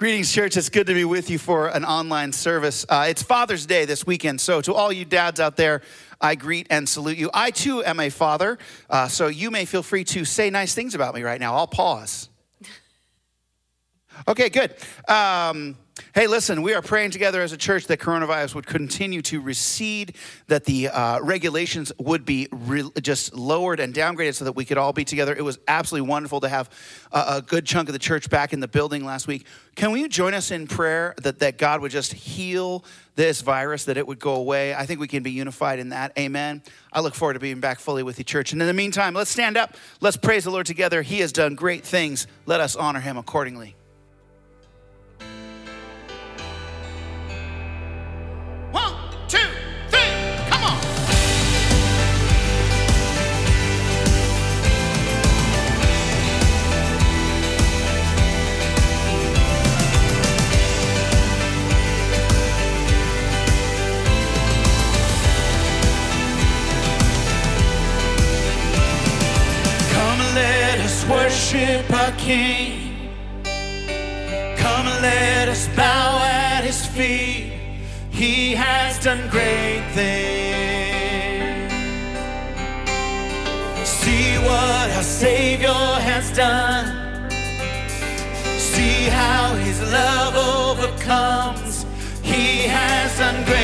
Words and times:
Greetings, 0.00 0.32
church. 0.32 0.56
It's 0.56 0.70
good 0.70 0.86
to 0.86 0.94
be 0.94 1.04
with 1.04 1.28
you 1.28 1.36
for 1.38 1.68
an 1.68 1.84
online 1.84 2.32
service. 2.32 2.86
Uh, 2.88 3.08
it's 3.10 3.22
Father's 3.22 3.66
Day 3.66 3.84
this 3.84 4.06
weekend. 4.06 4.40
So, 4.40 4.62
to 4.62 4.72
all 4.72 4.90
you 4.90 5.04
dads 5.04 5.40
out 5.40 5.58
there, 5.58 5.82
I 6.22 6.36
greet 6.36 6.68
and 6.70 6.88
salute 6.88 7.18
you. 7.18 7.28
I 7.34 7.50
too 7.50 7.84
am 7.84 8.00
a 8.00 8.08
father, 8.08 8.58
uh, 8.88 9.08
so 9.08 9.26
you 9.26 9.50
may 9.50 9.66
feel 9.66 9.82
free 9.82 10.04
to 10.04 10.24
say 10.24 10.48
nice 10.48 10.74
things 10.74 10.94
about 10.94 11.14
me 11.14 11.22
right 11.22 11.38
now. 11.38 11.54
I'll 11.54 11.66
pause. 11.66 12.30
Okay, 14.26 14.48
good. 14.48 14.74
Um, 15.06 15.76
hey, 16.14 16.26
listen, 16.26 16.62
we 16.62 16.74
are 16.74 16.82
praying 16.82 17.10
together 17.10 17.42
as 17.42 17.52
a 17.52 17.56
church 17.56 17.86
that 17.86 18.00
coronavirus 18.00 18.54
would 18.54 18.66
continue 18.66 19.22
to 19.22 19.40
recede, 19.40 20.16
that 20.48 20.64
the 20.64 20.88
uh, 20.88 21.20
regulations 21.20 21.92
would 21.98 22.24
be 22.24 22.48
re- 22.50 22.90
just 23.00 23.34
lowered 23.34 23.80
and 23.80 23.94
downgraded 23.94 24.34
so 24.34 24.44
that 24.44 24.52
we 24.52 24.64
could 24.64 24.78
all 24.78 24.92
be 24.92 25.04
together. 25.04 25.34
It 25.34 25.44
was 25.44 25.58
absolutely 25.68 26.08
wonderful 26.08 26.40
to 26.40 26.48
have 26.48 26.70
a, 27.12 27.24
a 27.36 27.42
good 27.42 27.66
chunk 27.66 27.88
of 27.88 27.92
the 27.92 27.98
church 27.98 28.30
back 28.30 28.52
in 28.52 28.60
the 28.60 28.68
building 28.68 29.04
last 29.04 29.26
week. 29.26 29.46
Can 29.76 29.96
you 29.96 30.08
join 30.08 30.34
us 30.34 30.50
in 30.50 30.66
prayer 30.66 31.14
that, 31.22 31.38
that 31.38 31.58
God 31.58 31.80
would 31.80 31.90
just 31.90 32.12
heal 32.12 32.84
this 33.16 33.40
virus, 33.40 33.84
that 33.84 33.96
it 33.96 34.06
would 34.06 34.18
go 34.18 34.34
away? 34.34 34.74
I 34.74 34.86
think 34.86 35.00
we 35.00 35.08
can 35.08 35.22
be 35.22 35.30
unified 35.30 35.78
in 35.78 35.90
that. 35.90 36.12
Amen. 36.18 36.62
I 36.92 37.00
look 37.00 37.14
forward 37.14 37.34
to 37.34 37.40
being 37.40 37.60
back 37.60 37.78
fully 37.78 38.02
with 38.02 38.18
you, 38.18 38.24
church. 38.24 38.52
And 38.52 38.60
in 38.60 38.68
the 38.68 38.74
meantime, 38.74 39.14
let's 39.14 39.30
stand 39.30 39.56
up. 39.56 39.76
Let's 40.00 40.16
praise 40.16 40.44
the 40.44 40.50
Lord 40.50 40.66
together. 40.66 41.02
He 41.02 41.20
has 41.20 41.32
done 41.32 41.54
great 41.54 41.84
things. 41.84 42.26
Let 42.46 42.60
us 42.60 42.76
honor 42.76 43.00
him 43.00 43.16
accordingly. 43.16 43.76
King. 72.20 73.10
Come 74.56 74.86
and 74.86 75.02
let 75.02 75.48
us 75.48 75.68
bow 75.68 76.18
at 76.22 76.62
his 76.64 76.86
feet. 76.86 77.52
He 78.10 78.54
has 78.54 78.98
done 79.02 79.28
great 79.30 79.82
things. 79.94 81.72
See 83.88 84.36
what 84.38 84.90
our 84.96 85.02
Savior 85.02 85.82
has 86.08 86.30
done. 86.36 87.30
See 88.58 89.08
how 89.08 89.54
his 89.54 89.80
love 89.92 90.34
overcomes. 90.36 91.86
He 92.22 92.68
has 92.68 93.18
done 93.18 93.44
great 93.46 93.59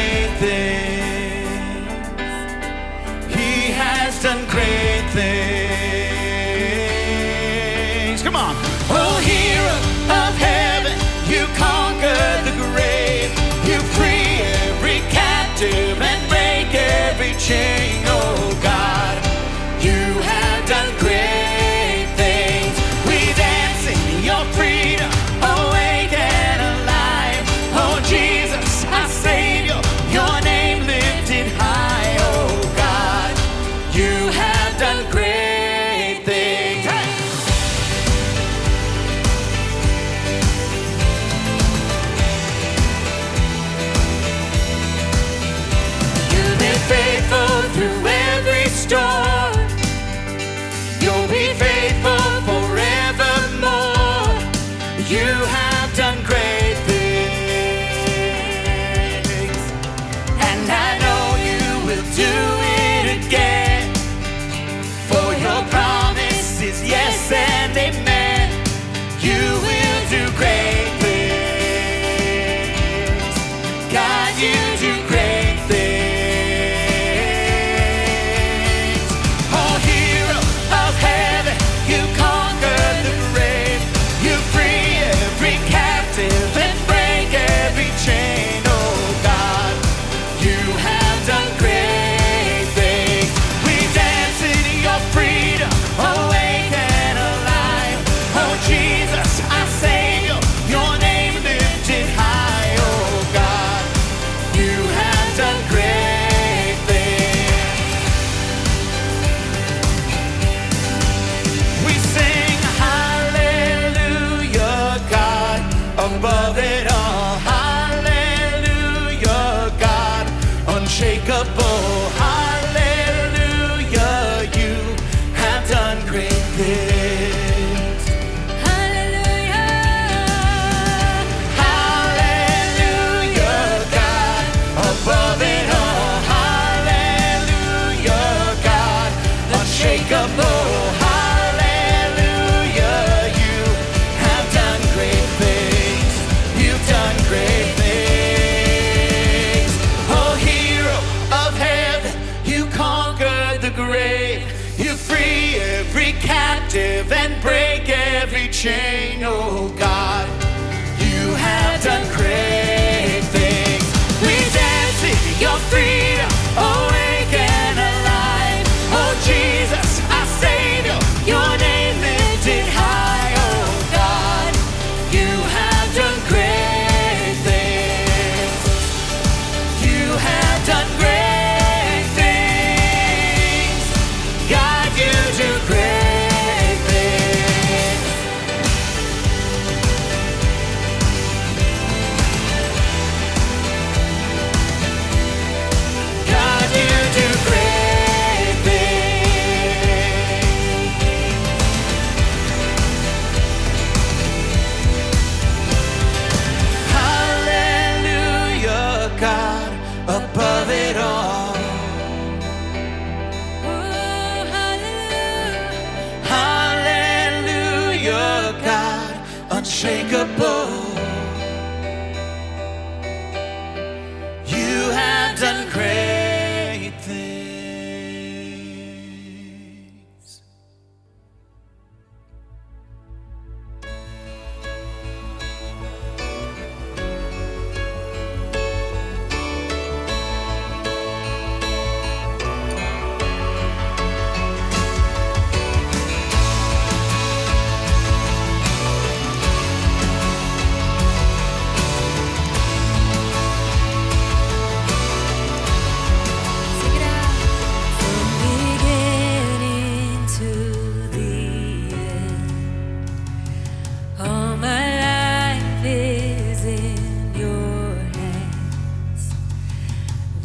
every 17.48 18.05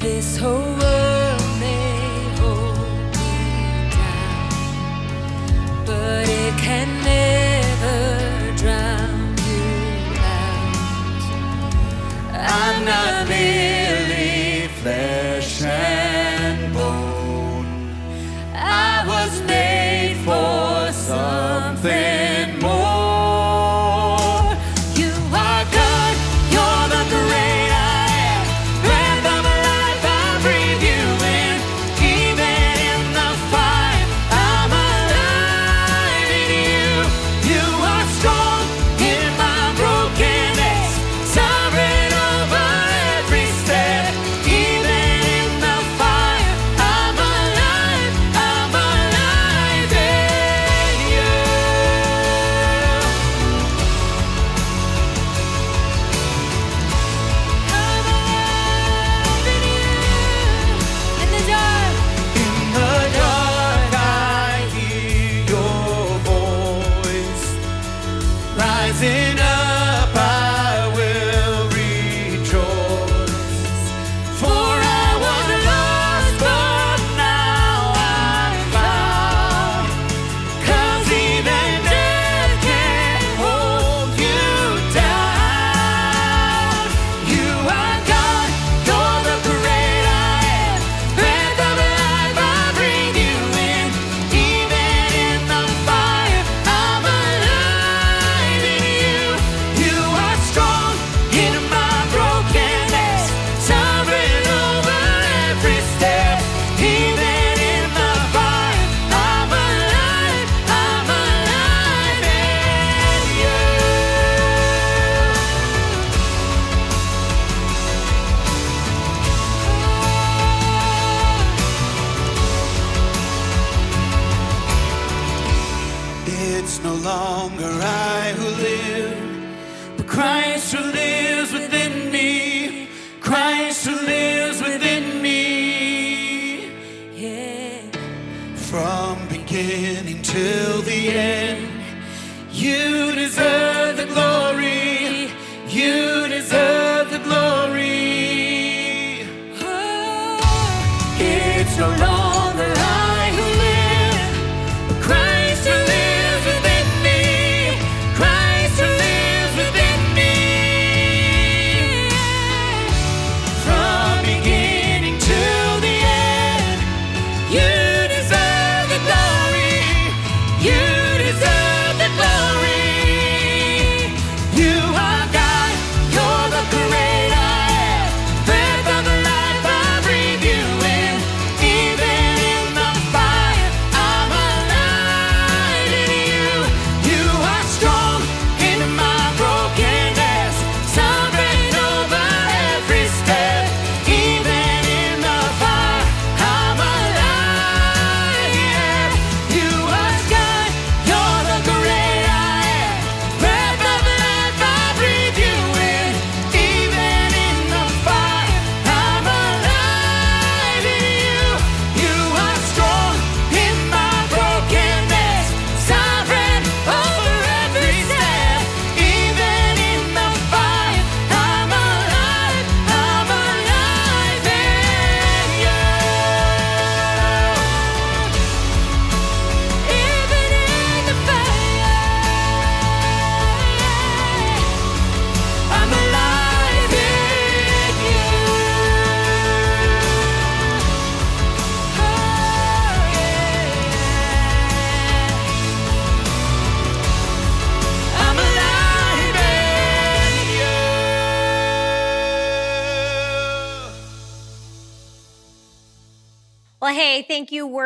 This 0.01 0.35
whole 0.35 0.57
world 0.79 0.90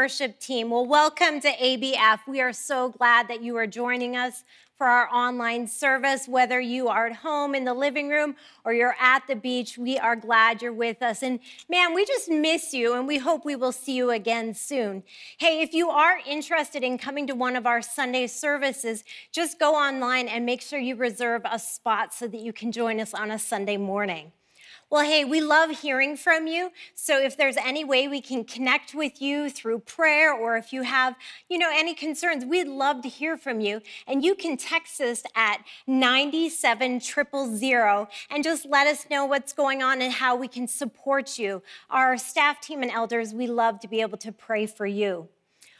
worship 0.05 0.39
team. 0.39 0.69
Well, 0.69 0.85
welcome 0.85 1.39
to 1.41 1.51
ABF. 1.51 2.19
We 2.27 2.39
are 2.39 2.53
so 2.53 2.89
glad 2.89 3.27
that 3.27 3.41
you 3.41 3.57
are 3.57 3.65
joining 3.65 4.15
us 4.15 4.43
for 4.77 4.85
our 4.85 5.11
online 5.11 5.65
service. 5.65 6.27
Whether 6.27 6.61
you 6.61 6.89
are 6.89 7.07
at 7.07 7.15
home 7.15 7.55
in 7.55 7.65
the 7.65 7.73
living 7.73 8.09
room 8.09 8.35
or 8.63 8.71
you're 8.71 8.95
at 9.01 9.25
the 9.27 9.35
beach, 9.35 9.79
we 9.79 9.97
are 9.97 10.15
glad 10.15 10.61
you're 10.61 10.71
with 10.71 11.01
us. 11.01 11.23
And 11.23 11.39
man, 11.67 11.95
we 11.95 12.05
just 12.05 12.29
miss 12.29 12.71
you 12.71 12.93
and 12.93 13.07
we 13.07 13.17
hope 13.17 13.45
we 13.45 13.55
will 13.55 13.71
see 13.71 13.93
you 13.93 14.11
again 14.11 14.53
soon. 14.53 15.01
Hey, 15.39 15.63
if 15.63 15.73
you 15.73 15.89
are 15.89 16.19
interested 16.27 16.83
in 16.83 16.99
coming 16.99 17.25
to 17.25 17.33
one 17.33 17.55
of 17.55 17.65
our 17.65 17.81
Sunday 17.81 18.27
services, 18.27 19.03
just 19.31 19.57
go 19.57 19.73
online 19.73 20.27
and 20.27 20.45
make 20.45 20.61
sure 20.61 20.77
you 20.77 20.97
reserve 20.97 21.41
a 21.51 21.57
spot 21.57 22.13
so 22.13 22.27
that 22.27 22.41
you 22.41 22.53
can 22.53 22.71
join 22.71 22.99
us 22.99 23.15
on 23.15 23.31
a 23.31 23.39
Sunday 23.39 23.77
morning. 23.77 24.31
Well, 24.91 25.03
hey, 25.03 25.25
we 25.25 25.41
love 25.41 25.81
hearing 25.81 26.15
from 26.15 26.45
you. 26.45 26.71
So 26.93 27.19
if 27.19 27.35
there's 27.35 27.57
any 27.57 27.83
way 27.83 28.07
we 28.07 28.21
can 28.21 28.43
connect 28.43 28.93
with 28.93 29.19
you 29.19 29.49
through 29.49 29.79
prayer 29.79 30.31
or 30.31 30.57
if 30.57 30.71
you 30.71 30.83
have, 30.83 31.15
you 31.49 31.57
know, 31.57 31.71
any 31.73 31.95
concerns, 31.95 32.45
we'd 32.45 32.67
love 32.67 33.01
to 33.01 33.09
hear 33.09 33.35
from 33.35 33.59
you. 33.59 33.81
And 34.05 34.23
you 34.23 34.35
can 34.35 34.57
text 34.57 35.01
us 35.01 35.23
at 35.35 35.63
97000 35.87 38.07
and 38.29 38.43
just 38.43 38.67
let 38.67 38.85
us 38.85 39.07
know 39.09 39.25
what's 39.25 39.53
going 39.53 39.81
on 39.81 40.03
and 40.03 40.13
how 40.13 40.35
we 40.35 40.47
can 40.47 40.67
support 40.67 41.39
you. 41.39 41.63
Our 41.89 42.15
staff 42.15 42.61
team 42.61 42.83
and 42.83 42.91
elders, 42.91 43.33
we 43.33 43.47
love 43.47 43.79
to 43.79 43.87
be 43.87 44.01
able 44.01 44.19
to 44.19 44.31
pray 44.31 44.67
for 44.67 44.85
you. 44.85 45.29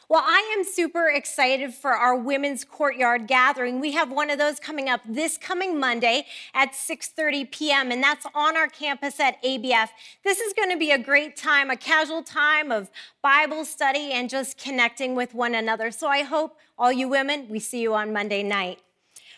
Well, 0.08 0.24
I 0.24 0.56
am 0.56 0.64
super 0.64 1.10
excited 1.10 1.74
for 1.74 1.92
our 1.92 2.16
women's 2.16 2.64
courtyard 2.64 3.26
gathering. 3.26 3.80
We 3.80 3.94
have 3.94 4.12
one 4.12 4.30
of 4.30 4.38
those 4.38 4.60
coming 4.60 4.88
up 4.88 5.02
this 5.04 5.36
coming 5.36 5.80
Monday 5.80 6.28
at 6.54 6.74
6:30 6.74 7.50
p.m. 7.50 7.92
and 7.92 8.04
that's 8.04 8.28
on 8.36 8.56
our 8.56 8.68
campus 8.68 9.20
at 9.20 9.42
ABF. 9.42 9.90
This 10.24 10.40
is 10.40 10.54
going 10.54 10.70
to 10.70 10.78
be 10.78 10.92
a 10.92 11.00
great 11.00 11.36
time, 11.36 11.72
a 11.72 11.76
casual 11.76 12.22
time 12.22 12.72
of 12.72 12.92
Bible 13.24 13.66
study 13.66 14.12
and 14.12 14.30
just 14.30 14.60
connecting 14.60 15.16
with 15.16 15.34
one 15.34 15.56
another. 15.56 15.90
So 15.90 16.08
I 16.08 16.22
hope 16.22 16.60
all 16.78 16.92
you 16.92 17.08
women, 17.08 17.48
we 17.50 17.60
see 17.60 17.82
you 17.82 17.96
on 17.96 18.14
Monday 18.14 18.44
night. 18.44 18.85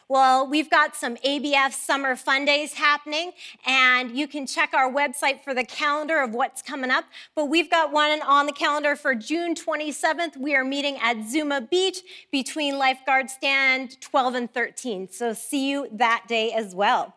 Well, 0.09 0.47
we've 0.47 0.69
got 0.69 0.95
some 0.95 1.17
ABF 1.17 1.73
summer 1.73 2.15
fun 2.15 2.45
days 2.45 2.75
happening, 2.75 3.33
and 3.65 4.17
you 4.17 4.25
can 4.25 4.47
check 4.47 4.73
our 4.73 4.89
website 4.89 5.43
for 5.43 5.53
the 5.53 5.65
calendar 5.65 6.21
of 6.21 6.33
what's 6.33 6.61
coming 6.61 6.89
up. 6.89 7.03
But 7.35 7.45
we've 7.47 7.69
got 7.69 7.91
one 7.91 8.21
on 8.21 8.45
the 8.45 8.53
calendar 8.53 8.95
for 8.95 9.15
June 9.15 9.53
27th. 9.53 10.37
We 10.37 10.55
are 10.55 10.63
meeting 10.63 10.97
at 11.01 11.27
Zuma 11.27 11.59
Beach 11.59 12.03
between 12.31 12.77
lifeguard 12.77 13.29
stand 13.29 13.99
12 13.99 14.35
and 14.35 14.53
13. 14.53 15.09
So 15.11 15.33
see 15.33 15.69
you 15.69 15.89
that 15.91 16.23
day 16.29 16.53
as 16.53 16.73
well. 16.73 17.16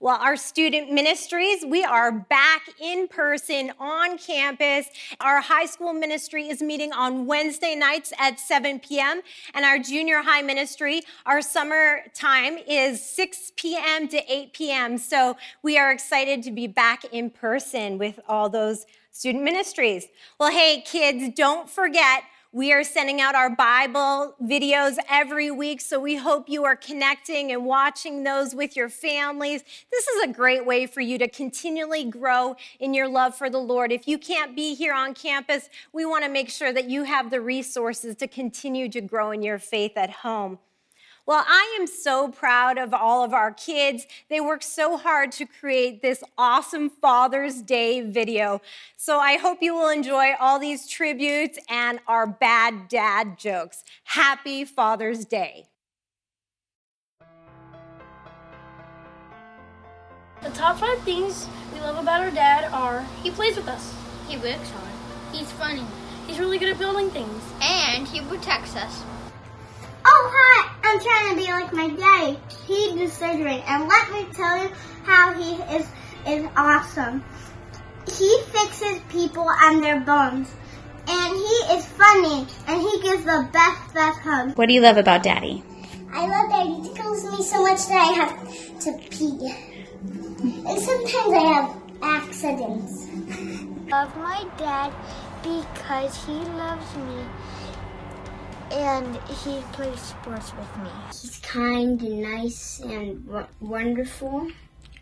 Well, 0.00 0.18
our 0.20 0.36
student 0.36 0.92
ministries, 0.92 1.64
we 1.66 1.82
are 1.82 2.12
back 2.12 2.68
in 2.80 3.08
person 3.08 3.72
on 3.80 4.16
campus. 4.16 4.86
Our 5.20 5.40
high 5.40 5.66
school 5.66 5.92
ministry 5.92 6.48
is 6.48 6.62
meeting 6.62 6.92
on 6.92 7.26
Wednesday 7.26 7.74
nights 7.74 8.12
at 8.16 8.38
7 8.38 8.78
p.m. 8.78 9.22
And 9.54 9.64
our 9.64 9.80
junior 9.80 10.22
high 10.22 10.42
ministry, 10.42 11.02
our 11.26 11.42
summer 11.42 12.02
time 12.14 12.58
is 12.58 13.04
6 13.04 13.54
p.m. 13.56 14.06
to 14.06 14.32
8 14.32 14.52
p.m. 14.52 14.98
So 14.98 15.36
we 15.64 15.78
are 15.78 15.90
excited 15.90 16.44
to 16.44 16.52
be 16.52 16.68
back 16.68 17.04
in 17.06 17.28
person 17.28 17.98
with 17.98 18.20
all 18.28 18.48
those 18.48 18.86
student 19.10 19.42
ministries. 19.42 20.06
Well, 20.38 20.52
hey, 20.52 20.80
kids, 20.86 21.34
don't 21.34 21.68
forget 21.68 22.22
we 22.52 22.72
are 22.72 22.82
sending 22.82 23.20
out 23.20 23.34
our 23.34 23.54
Bible 23.54 24.34
videos 24.42 24.96
every 25.10 25.50
week, 25.50 25.82
so 25.82 26.00
we 26.00 26.16
hope 26.16 26.48
you 26.48 26.64
are 26.64 26.76
connecting 26.76 27.52
and 27.52 27.66
watching 27.66 28.24
those 28.24 28.54
with 28.54 28.74
your 28.74 28.88
families. 28.88 29.62
This 29.90 30.08
is 30.08 30.22
a 30.24 30.32
great 30.32 30.64
way 30.64 30.86
for 30.86 31.02
you 31.02 31.18
to 31.18 31.28
continually 31.28 32.04
grow 32.04 32.56
in 32.80 32.94
your 32.94 33.06
love 33.06 33.34
for 33.34 33.50
the 33.50 33.58
Lord. 33.58 33.92
If 33.92 34.08
you 34.08 34.16
can't 34.16 34.56
be 34.56 34.74
here 34.74 34.94
on 34.94 35.12
campus, 35.12 35.68
we 35.92 36.06
want 36.06 36.24
to 36.24 36.30
make 36.30 36.48
sure 36.48 36.72
that 36.72 36.88
you 36.88 37.04
have 37.04 37.30
the 37.30 37.40
resources 37.40 38.16
to 38.16 38.26
continue 38.26 38.88
to 38.88 39.02
grow 39.02 39.30
in 39.30 39.42
your 39.42 39.58
faith 39.58 39.92
at 39.96 40.10
home. 40.10 40.58
Well, 41.28 41.44
I 41.46 41.76
am 41.78 41.86
so 41.86 42.28
proud 42.28 42.78
of 42.78 42.94
all 42.94 43.22
of 43.22 43.34
our 43.34 43.52
kids. 43.52 44.06
They 44.30 44.40
worked 44.40 44.64
so 44.64 44.96
hard 44.96 45.30
to 45.32 45.44
create 45.44 46.00
this 46.00 46.24
awesome 46.38 46.88
Father's 46.88 47.60
Day 47.60 48.00
video. 48.00 48.62
So 48.96 49.18
I 49.18 49.36
hope 49.36 49.58
you 49.60 49.74
will 49.74 49.90
enjoy 49.90 50.30
all 50.40 50.58
these 50.58 50.88
tributes 50.88 51.58
and 51.68 52.00
our 52.08 52.26
bad 52.26 52.88
dad 52.88 53.38
jokes. 53.38 53.84
Happy 54.04 54.64
Father's 54.64 55.26
Day. 55.26 55.66
The 60.42 60.48
top 60.54 60.78
five 60.78 61.02
things 61.02 61.46
we 61.74 61.80
love 61.80 61.98
about 61.98 62.22
our 62.22 62.30
dad 62.30 62.72
are 62.72 63.04
he 63.22 63.30
plays 63.30 63.56
with 63.56 63.68
us, 63.68 63.94
He 64.28 64.38
works 64.38 64.70
hard. 64.70 65.34
He's 65.34 65.52
funny. 65.52 65.84
he's 66.26 66.38
really 66.38 66.56
good 66.56 66.70
at 66.70 66.78
building 66.78 67.10
things, 67.10 67.42
And 67.60 68.08
he 68.08 68.22
protects 68.22 68.74
us. 68.76 69.04
Oh, 70.10 70.30
hi! 70.34 70.58
I'm 70.84 71.00
trying 71.00 71.28
to 71.30 71.36
be 71.36 71.52
like 71.52 71.72
my 71.72 71.88
daddy. 71.88 72.38
He 72.66 72.96
did 72.96 73.10
surgery, 73.10 73.62
and 73.66 73.86
let 73.86 74.10
me 74.10 74.26
tell 74.32 74.62
you 74.62 74.70
how 75.04 75.34
he 75.34 75.52
is 75.76 75.86
is 76.26 76.46
awesome. 76.56 77.22
He 78.06 78.40
fixes 78.46 79.00
people 79.10 79.46
and 79.50 79.84
their 79.84 80.00
bones, 80.00 80.48
and 81.06 81.36
he 81.36 81.56
is 81.76 81.84
funny, 81.86 82.46
and 82.66 82.80
he 82.80 83.00
gives 83.02 83.24
the 83.24 83.48
best 83.52 83.94
best 83.94 84.20
hugs. 84.20 84.56
What 84.56 84.68
do 84.68 84.74
you 84.74 84.80
love 84.80 84.96
about 84.96 85.22
Daddy? 85.22 85.62
I 86.10 86.26
love 86.26 86.48
that 86.48 86.66
he 86.66 86.88
tickles 86.88 87.24
me 87.30 87.44
so 87.44 87.62
much 87.62 87.86
that 87.88 88.00
I 88.00 88.12
have 88.24 88.80
to 88.80 88.92
pee, 89.10 89.52
and 90.40 90.80
sometimes 90.80 91.34
I 91.34 91.44
have 91.52 91.76
accidents. 92.02 93.06
Love 93.90 94.14
my 94.18 94.44
dad 94.58 94.92
because 95.42 96.26
he 96.26 96.32
loves 96.32 96.96
me 96.96 97.24
and 98.72 99.16
he 99.42 99.60
plays 99.72 100.00
sports 100.00 100.52
with 100.54 100.76
me. 100.84 100.90
He's 101.08 101.38
kind 101.42 102.00
and 102.02 102.22
nice 102.22 102.80
and 102.80 103.26
w- 103.26 103.46
wonderful. 103.60 104.48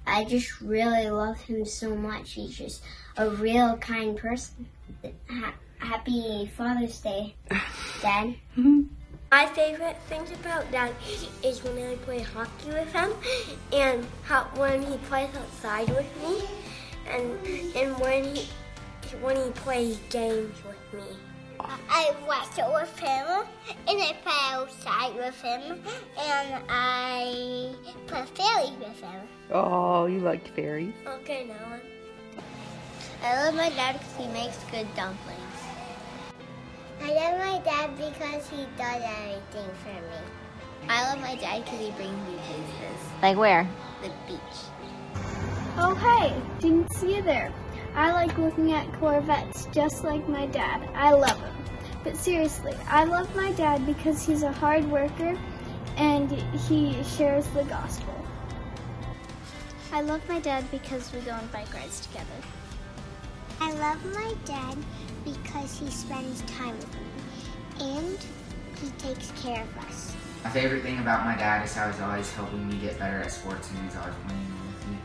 I 0.06 0.24
just 0.24 0.60
really 0.60 1.10
love 1.10 1.40
him 1.40 1.64
so 1.64 1.94
much. 1.96 2.32
He's 2.32 2.56
just 2.56 2.82
a 3.16 3.30
real 3.30 3.76
kind 3.78 4.16
person. 4.16 4.68
Ha- 5.28 5.54
happy 5.78 6.50
Father's 6.56 7.00
Day, 7.00 7.34
Dad. 8.02 8.34
My 9.32 9.46
favorite 9.46 9.96
things 10.08 10.30
about 10.30 10.70
Dad 10.70 10.92
is 11.42 11.62
when 11.64 11.76
I 11.78 11.96
play 11.96 12.20
hockey 12.20 12.68
with 12.68 12.92
him, 12.92 13.10
and 13.72 14.06
how 14.22 14.44
when 14.54 14.82
he 14.82 14.96
plays 15.08 15.28
outside 15.36 15.88
with 15.90 16.06
me, 16.22 16.42
and 17.08 17.76
and 17.76 17.98
when 17.98 18.34
he 18.34 18.48
when 19.20 19.36
he 19.36 19.50
plays 19.50 19.98
games 20.10 20.56
with 20.64 21.00
me. 21.00 21.16
I 21.60 22.14
watch 22.26 22.58
it 22.58 22.64
with 22.72 22.98
him, 22.98 23.46
and 23.88 24.00
I 24.00 24.16
play 24.22 24.32
outside 24.52 25.14
with 25.14 25.40
him, 25.40 25.80
and 26.18 26.62
I 26.68 27.74
play 28.06 28.24
fairies 28.34 28.78
with 28.78 29.00
him. 29.00 29.20
Oh, 29.50 30.06
you 30.06 30.20
like 30.20 30.54
fairies? 30.54 30.94
Okay, 31.06 31.44
now 31.44 31.80
I 33.22 33.44
love 33.44 33.54
my 33.54 33.70
dad 33.70 33.98
because 33.98 34.16
he 34.16 34.26
makes 34.32 34.58
good 34.70 34.86
dumplings. 34.94 35.40
I 37.02 37.12
love 37.12 37.38
my 37.38 37.58
dad 37.64 37.96
because 37.96 38.48
he 38.48 38.66
does 38.76 39.02
everything 39.02 39.70
for 39.82 39.92
me. 39.92 40.88
I 40.88 41.02
love 41.10 41.20
my 41.20 41.34
dad 41.36 41.64
because 41.64 41.80
he 41.80 41.90
brings 41.92 42.16
me 42.28 42.36
places. 42.46 43.08
Like 43.22 43.36
where? 43.36 43.68
The 44.02 44.10
beach. 44.26 44.40
Oh, 45.78 45.94
hey, 45.94 46.34
didn't 46.60 46.92
see 46.94 47.16
you 47.16 47.22
there. 47.22 47.52
I 47.96 48.12
like 48.12 48.36
looking 48.36 48.72
at 48.72 48.92
Corvettes 49.00 49.68
just 49.72 50.04
like 50.04 50.28
my 50.28 50.44
dad. 50.44 50.86
I 50.94 51.12
love 51.12 51.40
him. 51.40 51.54
But 52.04 52.14
seriously, 52.14 52.74
I 52.88 53.04
love 53.04 53.34
my 53.34 53.52
dad 53.52 53.86
because 53.86 54.22
he's 54.22 54.42
a 54.42 54.52
hard 54.52 54.84
worker 54.90 55.34
and 55.96 56.30
he 56.30 57.02
shares 57.04 57.46
the 57.48 57.64
gospel. 57.64 58.14
I 59.92 60.02
love 60.02 60.20
my 60.28 60.38
dad 60.40 60.70
because 60.70 61.10
we 61.14 61.20
go 61.20 61.30
on 61.30 61.46
bike 61.54 61.72
rides 61.72 62.00
together. 62.00 62.26
I 63.62 63.72
love 63.72 64.04
my 64.14 64.34
dad 64.44 64.76
because 65.24 65.78
he 65.78 65.88
spends 65.88 66.42
time 66.42 66.76
with 66.76 66.94
me 67.00 67.86
and 67.86 68.18
he 68.78 68.90
takes 68.98 69.30
care 69.40 69.62
of 69.62 69.84
us. 69.86 70.14
My 70.44 70.50
favorite 70.50 70.82
thing 70.82 70.98
about 70.98 71.24
my 71.24 71.34
dad 71.34 71.64
is 71.64 71.72
how 71.72 71.90
he's 71.90 72.00
always 72.02 72.30
helping 72.34 72.68
me 72.68 72.76
get 72.76 72.98
better 72.98 73.20
at 73.22 73.32
sports 73.32 73.70
and 73.70 73.78
he's 73.84 73.96
always 73.96 74.14
playing 74.26 74.46
with 74.68 74.88
me. 74.88 74.98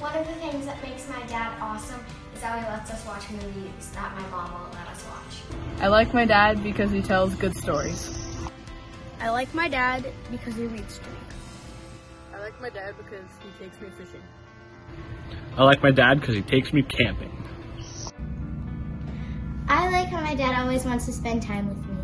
One 0.00 0.16
of 0.16 0.26
the 0.26 0.34
things 0.34 0.66
that 0.66 0.82
makes 0.82 1.08
my 1.08 1.22
dad 1.26 1.56
awesome 1.60 2.04
is 2.44 2.50
how 2.50 2.58
he 2.58 2.66
lets 2.66 2.90
us 2.90 3.06
watch 3.06 3.30
movies 3.30 3.90
that 3.94 4.14
my 4.14 4.26
mom 4.28 4.52
won't 4.52 4.74
let 4.74 4.88
us 4.88 5.04
watch. 5.06 5.58
I 5.80 5.88
like 5.88 6.12
my 6.12 6.24
dad 6.24 6.62
because 6.62 6.90
he 6.90 7.00
tells 7.00 7.34
good 7.34 7.56
stories. 7.56 8.18
I 9.20 9.30
like 9.30 9.52
my 9.54 9.68
dad 9.68 10.12
because 10.30 10.54
he 10.54 10.66
reads 10.66 10.98
to 10.98 11.04
me. 11.04 11.16
I 12.34 12.40
like 12.40 12.60
my 12.60 12.70
dad 12.70 12.94
because 12.98 13.24
he 13.42 13.64
takes 13.64 13.80
me 13.80 13.88
fishing. 13.96 14.22
I 15.56 15.64
like 15.64 15.82
my 15.82 15.90
dad 15.90 16.20
because 16.20 16.34
he 16.34 16.42
takes 16.42 16.72
me 16.72 16.82
camping. 16.82 17.32
I 19.68 19.88
like 19.88 20.08
how 20.08 20.20
my 20.20 20.34
dad 20.34 20.60
always 20.60 20.84
wants 20.84 21.06
to 21.06 21.12
spend 21.12 21.42
time 21.42 21.68
with 21.68 21.78
me. 21.86 21.96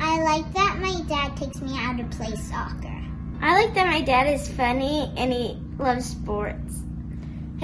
I 0.00 0.22
like 0.22 0.52
that 0.54 0.78
my 0.78 1.00
dad 1.08 1.36
takes 1.36 1.60
me 1.60 1.76
out 1.76 1.98
to 1.98 2.04
play 2.16 2.34
soccer. 2.36 3.02
I 3.40 3.64
like 3.64 3.74
that 3.74 3.86
my 3.86 4.00
dad 4.00 4.32
is 4.32 4.48
funny 4.48 5.12
and 5.16 5.32
he 5.32 5.58
loves 5.78 6.06
sports. 6.06 6.84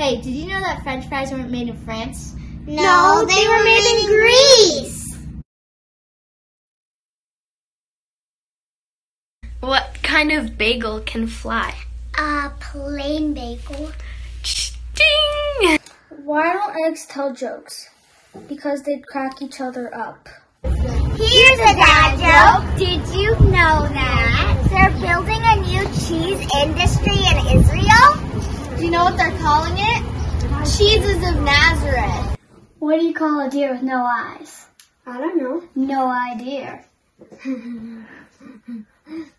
Hey, 0.01 0.17
did 0.17 0.33
you 0.33 0.49
know 0.49 0.61
that 0.61 0.83
french 0.83 1.07
fries 1.09 1.31
weren't 1.31 1.51
made 1.51 1.69
in 1.69 1.77
France? 1.77 2.35
No, 2.67 3.23
they 3.29 3.47
were 3.47 3.63
made 3.63 3.85
in 3.85 4.07
Greece. 4.07 5.19
What 9.61 9.99
kind 10.03 10.33
of 10.33 10.57
bagel 10.57 11.01
can 11.01 11.27
fly? 11.27 11.75
A 12.17 12.51
plain 12.61 13.35
bagel. 13.35 13.93
Ding! 14.95 15.79
Why 16.25 16.55
don't 16.55 16.75
eggs 16.87 17.05
tell 17.05 17.35
jokes? 17.35 17.91
Because 18.49 18.83
they'd 18.85 19.07
crack 19.07 19.43
each 19.43 19.61
other 19.61 19.95
up. 19.95 20.31
Here's 20.65 21.61
a 21.61 21.75
dad 21.77 22.17
joke. 22.25 22.79
Did 22.79 23.07
you 23.15 23.33
know 23.51 23.87
that 23.93 24.67
they're 24.71 24.91
building 24.93 25.43
a 25.45 25.57
new 25.57 25.85
cheese 26.01 26.41
industry 26.63 27.21
in 27.33 27.61
Israel? 27.61 28.20
Do 28.81 28.87
you 28.87 28.93
know 28.93 29.05
what 29.05 29.19
they're 29.19 29.37
calling 29.37 29.75
it? 29.77 30.03
Cheeses 30.65 31.17
of 31.29 31.43
Nazareth. 31.43 32.39
What 32.79 32.99
do 32.99 33.05
you 33.05 33.13
call 33.13 33.47
a 33.47 33.51
deer 33.51 33.75
with 33.75 33.83
no 33.83 34.07
eyes? 34.07 34.69
I 35.05 35.19
don't 35.19 35.37
know. 35.37 35.63
No 35.75 36.11
idea. 36.11 36.83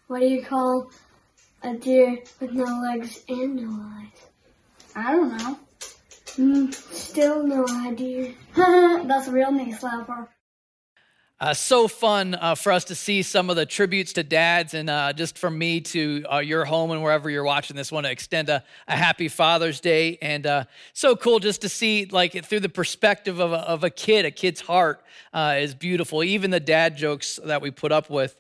what 0.06 0.20
do 0.20 0.28
you 0.28 0.46
call 0.46 0.92
a 1.64 1.74
deer 1.74 2.20
with 2.40 2.52
no 2.52 2.66
legs 2.84 3.24
and 3.28 3.56
no 3.56 3.82
eyes? 3.82 4.28
I 4.96 5.12
don't 5.14 5.36
know. 5.36 5.58
Mm, 6.38 6.72
still 6.94 7.42
no 7.42 7.66
idea. 7.68 8.34
That's 8.56 9.28
a 9.28 9.32
real 9.32 9.52
knee 9.52 9.74
slapper. 9.74 10.28
Uh, 11.42 11.56
so 11.56 11.88
fun 11.88 12.36
uh, 12.36 12.54
for 12.54 12.72
us 12.72 12.84
to 12.84 12.94
see 12.94 13.24
some 13.24 13.50
of 13.50 13.56
the 13.56 13.66
tributes 13.66 14.14
to 14.14 14.22
dads, 14.22 14.76
and 14.76 14.92
uh, 14.92 15.12
just 15.12 15.40
from 15.40 15.58
me 15.58 15.82
to 15.82 16.24
uh, 16.32 16.38
your 16.38 16.66
home 16.66 16.92
and 16.92 17.02
wherever 17.02 17.32
you're 17.32 17.44
watching 17.44 17.76
this, 17.76 17.92
want 17.92 18.06
to 18.06 18.12
extend 18.12 18.48
a, 18.48 18.64
a 18.88 18.96
happy 18.96 19.28
Father's 19.28 19.80
Day. 19.80 20.20
And 20.22 20.46
uh, 20.46 20.66
so 20.94 21.16
cool 21.16 21.40
just 21.40 21.62
to 21.62 21.70
see, 21.70 22.06
like, 22.06 22.46
through 22.46 22.60
the 22.60 22.70
perspective 22.70 23.40
of 23.40 23.54
a, 23.54 23.68
of 23.68 23.84
a 23.84 23.90
kid, 23.90 24.24
a 24.24 24.30
kid's 24.30 24.62
heart 24.62 25.04
uh, 25.34 25.56
is 25.58 25.74
beautiful. 25.74 26.24
Even 26.24 26.52
the 26.52 26.60
dad 26.60 26.96
jokes 26.96 27.40
that 27.44 27.60
we 27.60 27.72
put 27.72 27.92
up 27.92 28.08
with. 28.08 28.36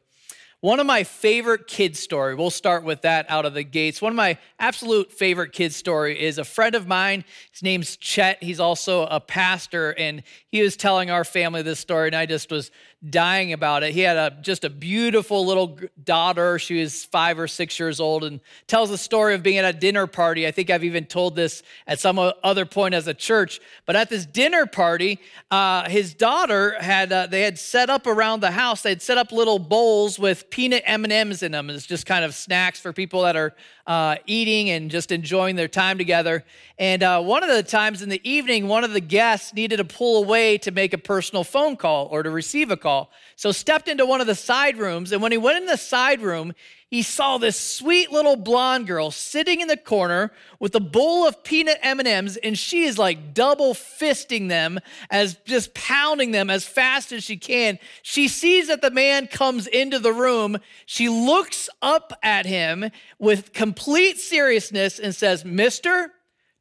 One 0.59 0.79
of 0.79 0.85
my 0.85 1.03
favorite 1.03 1.65
kid 1.65 1.97
story, 1.97 2.35
we'll 2.35 2.51
start 2.51 2.83
with 2.83 3.01
that 3.01 3.25
out 3.31 3.47
of 3.47 3.55
the 3.55 3.63
gates. 3.63 3.99
One 3.99 4.11
of 4.11 4.15
my 4.15 4.37
absolute 4.59 5.11
favorite 5.11 5.53
kid 5.53 5.73
story 5.73 6.21
is 6.21 6.37
a 6.37 6.43
friend 6.43 6.75
of 6.75 6.85
mine. 6.85 7.25
His 7.51 7.63
name's 7.63 7.97
Chet. 7.97 8.43
He's 8.43 8.59
also 8.59 9.07
a 9.07 9.19
pastor, 9.19 9.95
and 9.97 10.21
he 10.49 10.61
was 10.61 10.77
telling 10.77 11.09
our 11.09 11.23
family 11.23 11.63
this 11.63 11.79
story, 11.79 12.09
and 12.09 12.15
I 12.15 12.27
just 12.27 12.51
was 12.51 12.69
dying 13.09 13.51
about 13.51 13.81
it. 13.81 13.93
He 13.93 14.01
had 14.01 14.15
a 14.15 14.37
just 14.41 14.63
a 14.63 14.69
beautiful 14.69 15.45
little 15.45 15.79
daughter. 16.03 16.59
She 16.59 16.79
was 16.79 17.05
five 17.05 17.39
or 17.39 17.47
six 17.47 17.79
years 17.79 17.99
old, 17.99 18.23
and 18.23 18.39
tells 18.67 18.89
the 18.89 18.97
story 18.97 19.33
of 19.33 19.41
being 19.41 19.57
at 19.57 19.65
a 19.65 19.77
dinner 19.77 20.05
party. 20.05 20.45
I 20.45 20.51
think 20.51 20.69
I've 20.69 20.83
even 20.83 21.05
told 21.05 21.35
this 21.35 21.63
at 21.87 21.99
some 21.99 22.19
other 22.19 22.65
point 22.65 22.93
as 22.93 23.07
a 23.07 23.13
church. 23.13 23.59
But 23.85 23.95
at 23.95 24.09
this 24.09 24.25
dinner 24.25 24.65
party, 24.65 25.19
uh, 25.49 25.89
his 25.89 26.13
daughter 26.13 26.75
had 26.79 27.11
uh, 27.11 27.27
they 27.27 27.41
had 27.41 27.57
set 27.57 27.89
up 27.89 28.05
around 28.05 28.41
the 28.41 28.51
house. 28.51 28.83
They 28.83 28.89
had 28.89 29.01
set 29.01 29.17
up 29.17 29.31
little 29.31 29.59
bowls 29.59 30.19
with 30.19 30.49
peanut 30.51 30.83
M 30.85 31.03
and 31.03 31.13
M's 31.13 31.41
in 31.41 31.53
them. 31.53 31.69
It's 31.69 31.87
just 31.87 32.05
kind 32.05 32.23
of 32.23 32.35
snacks 32.35 32.79
for 32.79 32.93
people 32.93 33.23
that 33.23 33.35
are 33.35 33.55
uh, 33.91 34.15
eating 34.25 34.69
and 34.69 34.89
just 34.89 35.11
enjoying 35.11 35.57
their 35.57 35.67
time 35.67 35.97
together. 35.97 36.45
And 36.79 37.03
uh, 37.03 37.21
one 37.21 37.43
of 37.43 37.49
the 37.49 37.61
times 37.61 38.01
in 38.01 38.07
the 38.07 38.21
evening, 38.23 38.69
one 38.69 38.85
of 38.85 38.93
the 38.93 39.01
guests 39.01 39.53
needed 39.53 39.77
to 39.77 39.83
pull 39.83 40.23
away 40.23 40.57
to 40.59 40.71
make 40.71 40.93
a 40.93 40.97
personal 40.97 41.43
phone 41.43 41.75
call 41.75 42.07
or 42.07 42.23
to 42.23 42.29
receive 42.29 42.71
a 42.71 42.77
call. 42.77 43.11
So 43.35 43.51
stepped 43.51 43.89
into 43.89 44.05
one 44.05 44.21
of 44.21 44.27
the 44.27 44.35
side 44.35 44.77
rooms, 44.77 45.11
and 45.11 45.21
when 45.21 45.33
he 45.33 45.37
went 45.37 45.57
in 45.57 45.65
the 45.65 45.75
side 45.75 46.21
room, 46.21 46.53
he 46.91 47.01
saw 47.01 47.37
this 47.37 47.57
sweet 47.57 48.11
little 48.11 48.35
blonde 48.35 48.85
girl 48.85 49.11
sitting 49.11 49.61
in 49.61 49.69
the 49.69 49.77
corner 49.77 50.29
with 50.59 50.75
a 50.75 50.81
bowl 50.81 51.25
of 51.25 51.41
peanut 51.41 51.79
M&Ms 51.81 52.37
and 52.43 52.59
she 52.59 52.83
is 52.83 52.97
like 52.97 53.33
double 53.33 53.73
fisting 53.73 54.49
them 54.49 54.77
as 55.09 55.35
just 55.45 55.73
pounding 55.73 56.31
them 56.31 56.49
as 56.49 56.65
fast 56.65 57.13
as 57.13 57.23
she 57.23 57.37
can. 57.37 57.79
She 58.01 58.27
sees 58.27 58.67
that 58.67 58.81
the 58.81 58.91
man 58.91 59.27
comes 59.27 59.67
into 59.67 59.99
the 59.99 60.11
room. 60.11 60.57
She 60.85 61.07
looks 61.07 61.69
up 61.81 62.11
at 62.23 62.45
him 62.45 62.91
with 63.17 63.53
complete 63.53 64.19
seriousness 64.19 64.99
and 64.99 65.15
says, 65.15 65.45
"Mister, 65.45 66.11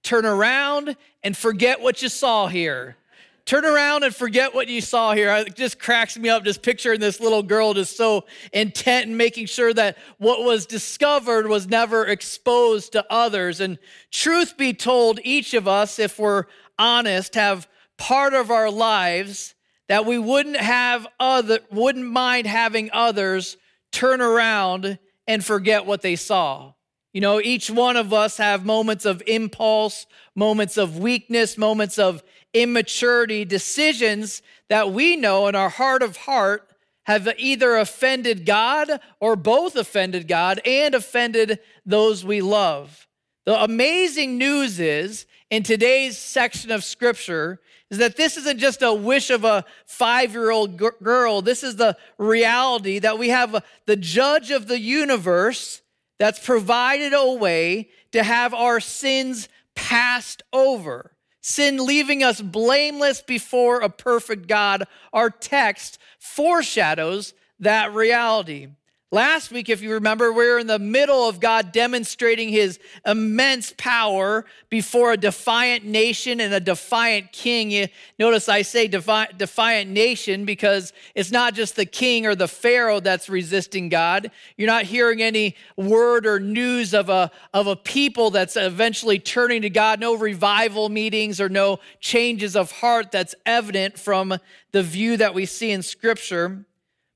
turn 0.04 0.24
around 0.24 0.96
and 1.24 1.36
forget 1.36 1.80
what 1.80 2.02
you 2.02 2.08
saw 2.08 2.46
here." 2.46 2.96
Turn 3.44 3.64
around 3.64 4.04
and 4.04 4.14
forget 4.14 4.54
what 4.54 4.68
you 4.68 4.80
saw 4.80 5.12
here. 5.12 5.30
It 5.34 5.56
just 5.56 5.78
cracks 5.78 6.16
me 6.16 6.28
up 6.28 6.44
just 6.44 6.62
picturing 6.62 7.00
this 7.00 7.20
little 7.20 7.42
girl 7.42 7.74
just 7.74 7.96
so 7.96 8.24
intent 8.52 9.08
in 9.08 9.16
making 9.16 9.46
sure 9.46 9.72
that 9.74 9.98
what 10.18 10.44
was 10.44 10.66
discovered 10.66 11.48
was 11.48 11.68
never 11.68 12.06
exposed 12.06 12.92
to 12.92 13.04
others. 13.10 13.60
And 13.60 13.78
truth 14.10 14.56
be 14.56 14.72
told, 14.72 15.20
each 15.24 15.54
of 15.54 15.66
us, 15.66 15.98
if 15.98 16.18
we're 16.18 16.44
honest, 16.78 17.34
have 17.34 17.68
part 17.98 18.34
of 18.34 18.50
our 18.50 18.70
lives 18.70 19.54
that 19.88 20.06
we 20.06 20.18
wouldn't 20.18 20.56
have 20.56 21.06
other 21.18 21.58
wouldn't 21.70 22.06
mind 22.06 22.46
having 22.46 22.90
others 22.92 23.56
turn 23.90 24.20
around 24.20 24.98
and 25.26 25.44
forget 25.44 25.84
what 25.84 26.00
they 26.00 26.16
saw. 26.16 26.72
You 27.12 27.20
know, 27.20 27.40
each 27.40 27.70
one 27.70 27.96
of 27.96 28.12
us 28.12 28.36
have 28.36 28.64
moments 28.64 29.04
of 29.04 29.20
impulse, 29.26 30.06
moments 30.36 30.76
of 30.76 30.98
weakness, 30.98 31.58
moments 31.58 31.98
of 31.98 32.22
immaturity, 32.54 33.44
decisions 33.44 34.42
that 34.68 34.92
we 34.92 35.16
know 35.16 35.46
in 35.48 35.54
our 35.54 35.68
heart 35.68 36.02
of 36.02 36.16
heart 36.18 36.66
have 37.04 37.28
either 37.38 37.76
offended 37.76 38.46
God 38.46 39.00
or 39.20 39.36
both 39.36 39.76
offended 39.76 40.28
God 40.28 40.60
and 40.64 40.94
offended 40.94 41.58
those 41.84 42.24
we 42.24 42.40
love. 42.40 43.08
The 43.46 43.62
amazing 43.62 44.38
news 44.38 44.78
is 44.78 45.26
in 45.50 45.62
today's 45.62 46.18
section 46.18 46.70
of 46.70 46.84
scripture 46.84 47.60
is 47.90 47.98
that 47.98 48.16
this 48.16 48.36
isn't 48.36 48.58
just 48.58 48.82
a 48.82 48.94
wish 48.94 49.30
of 49.30 49.44
a 49.44 49.64
five 49.86 50.32
year 50.32 50.50
old 50.50 50.76
girl. 50.76 51.42
This 51.42 51.64
is 51.64 51.76
the 51.76 51.96
reality 52.18 53.00
that 53.00 53.18
we 53.18 53.30
have 53.30 53.64
the 53.86 53.96
judge 53.96 54.50
of 54.50 54.68
the 54.68 54.78
universe 54.78 55.82
that's 56.18 56.44
provided 56.44 57.12
a 57.12 57.32
way 57.32 57.88
to 58.12 58.22
have 58.22 58.54
our 58.54 58.78
sins 58.78 59.48
passed 59.74 60.42
over 60.52 61.16
sin 61.40 61.84
leaving 61.84 62.22
us 62.22 62.40
blameless 62.40 63.22
before 63.22 63.80
a 63.80 63.88
perfect 63.88 64.46
God. 64.46 64.84
Our 65.12 65.30
text 65.30 65.98
foreshadows 66.18 67.34
that 67.60 67.94
reality. 67.94 68.68
Last 69.12 69.50
week, 69.50 69.68
if 69.68 69.82
you 69.82 69.94
remember, 69.94 70.32
we 70.32 70.46
are 70.46 70.60
in 70.60 70.68
the 70.68 70.78
middle 70.78 71.28
of 71.28 71.40
God 71.40 71.72
demonstrating 71.72 72.48
his 72.48 72.78
immense 73.04 73.74
power 73.76 74.44
before 74.68 75.10
a 75.10 75.16
defiant 75.16 75.84
nation 75.84 76.40
and 76.40 76.54
a 76.54 76.60
defiant 76.60 77.32
king. 77.32 77.72
You 77.72 77.88
notice 78.20 78.48
I 78.48 78.62
say 78.62 78.86
defi- 78.86 79.32
defiant 79.36 79.90
nation 79.90 80.44
because 80.44 80.92
it's 81.16 81.32
not 81.32 81.54
just 81.54 81.74
the 81.74 81.86
king 81.86 82.24
or 82.24 82.36
the 82.36 82.46
pharaoh 82.46 83.00
that's 83.00 83.28
resisting 83.28 83.88
God. 83.88 84.30
You're 84.56 84.68
not 84.68 84.84
hearing 84.84 85.20
any 85.20 85.56
word 85.76 86.24
or 86.24 86.38
news 86.38 86.94
of 86.94 87.08
a, 87.08 87.32
of 87.52 87.66
a 87.66 87.74
people 87.74 88.30
that's 88.30 88.56
eventually 88.56 89.18
turning 89.18 89.62
to 89.62 89.70
God. 89.70 89.98
No 89.98 90.14
revival 90.14 90.88
meetings 90.88 91.40
or 91.40 91.48
no 91.48 91.80
changes 91.98 92.54
of 92.54 92.70
heart 92.70 93.10
that's 93.10 93.34
evident 93.44 93.98
from 93.98 94.38
the 94.70 94.84
view 94.84 95.16
that 95.16 95.34
we 95.34 95.46
see 95.46 95.72
in 95.72 95.82
Scripture. 95.82 96.64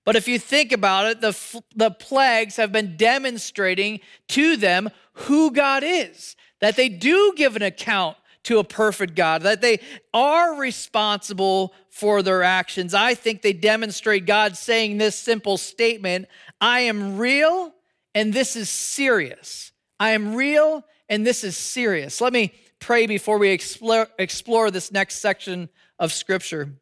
But 0.04 0.16
if 0.16 0.28
you 0.28 0.38
think 0.38 0.72
about 0.72 1.06
it, 1.06 1.20
the, 1.20 1.62
the 1.74 1.90
plagues 1.90 2.56
have 2.56 2.72
been 2.72 2.96
demonstrating 2.96 4.00
to 4.28 4.56
them 4.56 4.90
who 5.12 5.50
God 5.50 5.82
is, 5.84 6.36
that 6.60 6.76
they 6.76 6.88
do 6.88 7.32
give 7.36 7.56
an 7.56 7.62
account 7.62 8.16
to 8.44 8.58
a 8.58 8.64
perfect 8.64 9.14
God, 9.14 9.42
that 9.42 9.62
they 9.62 9.80
are 10.12 10.54
responsible 10.56 11.72
for 11.88 12.22
their 12.22 12.42
actions. 12.42 12.92
I 12.92 13.14
think 13.14 13.40
they 13.40 13.52
demonstrate 13.54 14.26
God 14.26 14.56
saying 14.56 14.98
this 14.98 15.16
simple 15.16 15.56
statement 15.56 16.26
I 16.60 16.80
am 16.80 17.16
real 17.16 17.72
and 18.14 18.32
this 18.32 18.56
is 18.56 18.68
serious. 18.70 19.72
I 19.98 20.10
am 20.10 20.34
real 20.34 20.84
and 21.08 21.26
this 21.26 21.44
is 21.44 21.56
serious. 21.56 22.20
Let 22.20 22.32
me 22.32 22.52
pray 22.78 23.06
before 23.06 23.38
we 23.38 23.50
explore, 23.50 24.08
explore 24.18 24.70
this 24.70 24.92
next 24.92 25.16
section 25.16 25.68
of 25.98 26.12
Scripture. 26.12 26.74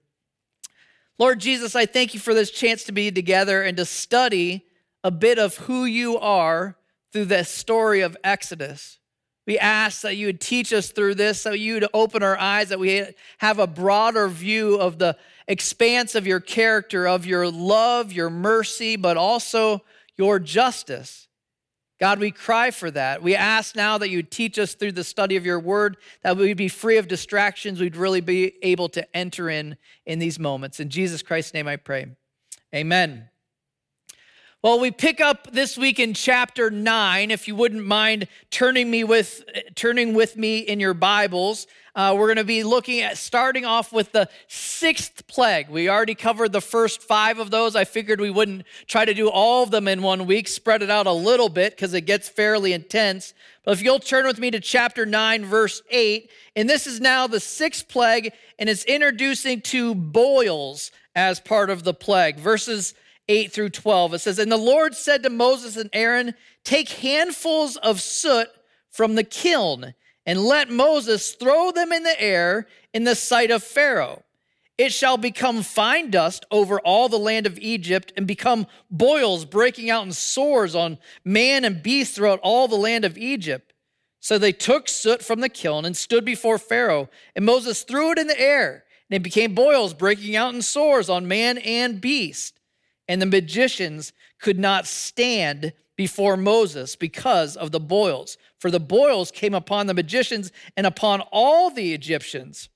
Lord 1.19 1.41
Jesus, 1.41 1.77
I 1.77 1.87
thank 1.87 2.15
you 2.15 2.21
for 2.21 2.35
this 2.35 2.51
chance 2.51 2.85
to 2.85 2.93
be 2.93 3.11
together 3.11 3.63
and 3.63 3.77
to 3.77 3.85
study 3.85 4.65
a 5.05 5.11
bit 5.11 5.39
of 5.39 5.57
who 5.57 5.85
you 5.85 6.19
are 6.19 6.77
through 7.13 7.27
the 7.27 7.45
story 7.45 8.01
of 8.01 8.17
Exodus. 8.25 8.99
We 9.47 9.59
ask 9.59 10.03
that 10.03 10.17
you 10.17 10.27
would 10.27 10.41
teach 10.41 10.73
us 10.73 10.91
through 10.91 11.17
this, 11.17 11.41
so 11.41 11.53
you 11.53 11.75
would 11.75 11.89
open 11.93 12.23
our 12.23 12.39
eyes, 12.39 12.69
that 12.69 12.79
we 12.79 13.05
have 13.39 13.59
a 13.59 13.67
broader 13.67 14.29
view 14.29 14.77
of 14.77 14.99
the 14.99 15.17
expanse 15.49 16.15
of 16.15 16.27
your 16.27 16.41
character, 16.41 17.09
of 17.09 17.27
your 17.27 17.51
love, 17.51 18.13
your 18.13 18.31
mercy, 18.31 18.97
but 18.97 19.17
also 19.17 19.83
your 20.17 20.39
justice. 20.39 21.29
God, 22.03 22.19
we 22.19 22.33
cry 22.33 22.73
for 22.73 22.91
that. 22.91 23.23
We 23.23 23.37
ask 23.37 23.77
now 23.77 23.97
that 23.99 24.11
you 24.11 24.25
teach 24.25 24.59
us 24.59 24.75
through 24.75 24.91
the 24.91 25.05
study 25.05 25.37
of 25.37 25.47
your 25.47 25.61
word, 25.61 25.99
that 26.25 26.37
we'd 26.37 26.57
be 26.57 26.67
free 26.67 26.97
of 26.97 27.07
distractions, 27.07 27.79
we'd 27.79 27.95
really 27.95 28.21
be 28.21 28.55
able 28.61 28.89
to 28.89 29.17
enter 29.17 29.49
in 29.49 29.77
in 30.05 30.19
these 30.19 30.37
moments. 30.37 30.81
In 30.81 30.89
Jesus 30.89 31.23
Christ's 31.23 31.55
name 31.55 31.69
I 31.69 31.77
pray. 31.77 32.07
Amen. 32.75 33.29
Well, 34.65 34.79
we 34.79 34.93
pick 34.93 35.21
up 35.21 35.49
this 35.51 35.77
week 35.77 35.99
in 35.99 36.15
chapter 36.15 36.71
9 36.71 37.33
if 37.33 37.49
you 37.49 37.57
wouldn't 37.57 37.85
mind 37.85 38.29
turning 38.53 38.89
me 38.89 39.03
with 39.03 39.43
turning 39.75 40.15
with 40.15 40.37
me 40.37 40.61
in 40.61 40.79
your 40.79 40.95
Bibles. 40.95 41.67
Uh, 41.97 42.15
we're 42.17 42.29
going 42.29 42.37
to 42.37 42.45
be 42.45 42.63
looking 42.63 43.01
at 43.01 43.19
starting 43.19 43.65
off 43.65 43.93
with 43.93 44.13
the 44.13 44.29
sixth 44.47 45.27
plague. 45.27 45.69
We 45.69 45.89
already 45.89 46.15
covered 46.15 46.53
the 46.53 46.61
first 46.61 47.03
five 47.03 47.41
of 47.41 47.51
those. 47.51 47.75
I 47.75 47.83
figured 47.83 48.21
we 48.21 48.31
wouldn't 48.31 48.65
try 48.87 49.05
to 49.05 49.13
do 49.13 49.29
all 49.29 49.65
of 49.65 49.73
them 49.73 49.89
in 49.89 50.01
one 50.01 50.27
week, 50.27 50.47
spread 50.47 50.81
it 50.81 50.91
out 50.91 51.09
a 51.09 51.13
little 51.13 51.49
bit 51.49 51.75
because 51.75 51.93
it 51.93 52.03
gets 52.03 52.29
fairly 52.29 52.73
intense. 52.73 53.35
But 53.65 53.73
if 53.73 53.83
you'll 53.83 53.99
turn 53.99 54.29
with 54.29 54.39
me 54.39 54.53
to 54.53 54.61
chapter 54.61 55.05
9, 55.05 55.45
verse 55.45 55.83
8, 55.91 56.31
and 56.55 56.71
this 56.71 56.87
is 56.87 57.01
now 57.01 57.27
the 57.27 57.41
sixth 57.41 57.89
plague, 57.89 58.33
and 58.61 58.69
it's 58.69 58.85
introducing 58.85 59.61
to 59.63 59.93
boils 59.97 60.93
as 61.17 61.41
part 61.41 61.69
of 61.69 61.83
the 61.83 61.95
plague. 61.95 62.39
Verses 62.39 62.95
8 63.33 63.51
through 63.51 63.71
12. 63.71 64.15
It 64.15 64.19
says, 64.19 64.39
And 64.39 64.53
the 64.53 64.59
Lord 64.59 64.95
said 64.95 65.23
to 65.23 65.31
Moses 65.31 65.77
and 65.77 65.89
Aaron, 65.95 66.35
Take 66.65 66.91
handfuls 66.91 67.77
of 67.79 68.01
soot 68.01 68.49
from 68.91 69.15
the 69.15 69.25
kiln 69.25 69.95
and 70.27 70.45
let 70.45 70.71
Moses 70.71 71.33
throw 71.33 71.71
them 71.73 71.93
in 71.93 72.03
the 72.03 72.21
air 72.21 72.67
in 72.93 73.05
the 73.05 73.15
sight 73.15 73.51
of 73.51 73.63
Pharaoh. 73.63 74.23
It 74.77 74.93
shall 74.93 75.17
become 75.17 75.63
fine 75.63 76.11
dust 76.11 76.45
over 76.51 76.79
all 76.81 77.09
the 77.09 77.19
land 77.19 77.47
of 77.47 77.59
Egypt 77.59 78.13
and 78.17 78.27
become 78.27 78.67
boils 78.91 79.45
breaking 79.47 79.89
out 79.89 80.05
in 80.05 80.13
sores 80.13 80.75
on 80.75 80.99
man 81.25 81.65
and 81.65 81.83
beast 81.83 82.15
throughout 82.15 82.41
all 82.43 82.69
the 82.69 82.77
land 82.77 83.05
of 83.05 83.17
Egypt. 83.17 83.73
So 84.21 84.39
they 84.39 84.53
took 84.53 84.89
soot 84.89 85.23
from 85.23 85.41
the 85.41 85.49
kiln 85.49 85.85
and 85.85 85.97
stood 85.97 86.25
before 86.25 86.59
Pharaoh, 86.59 87.09
and 87.35 87.45
Moses 87.45 87.83
threw 87.83 88.13
it 88.13 88.19
in 88.19 88.29
the 88.29 88.41
air, 88.41 88.85
and 89.11 89.17
it 89.17 89.23
became 89.23 89.55
boils 89.55 89.95
breaking 89.95 90.37
out 90.37 90.55
in 90.55 90.63
sores 90.63 91.09
on 91.09 91.27
man 91.27 91.59
and 91.59 92.01
beast 92.01 92.59
and 93.09 93.21
the 93.21 93.27
magicians 93.27 94.13
could 94.41 94.59
not 94.59 94.87
stand 94.87 95.73
before 95.97 96.37
Moses 96.37 96.97
because 96.97 97.57
of 97.57 97.71
the 97.71 97.81
boils, 97.81 98.37
for 98.59 98.71
the 98.71 98.81
boils 98.81 99.31
came 99.31 99.55
upon 99.55 99.87
the 99.87 99.95
magicians 99.95 100.51
and 100.77 100.87
upon 100.87 101.21
all 101.33 101.71
the 101.71 101.93
Egyptians. 101.93 102.69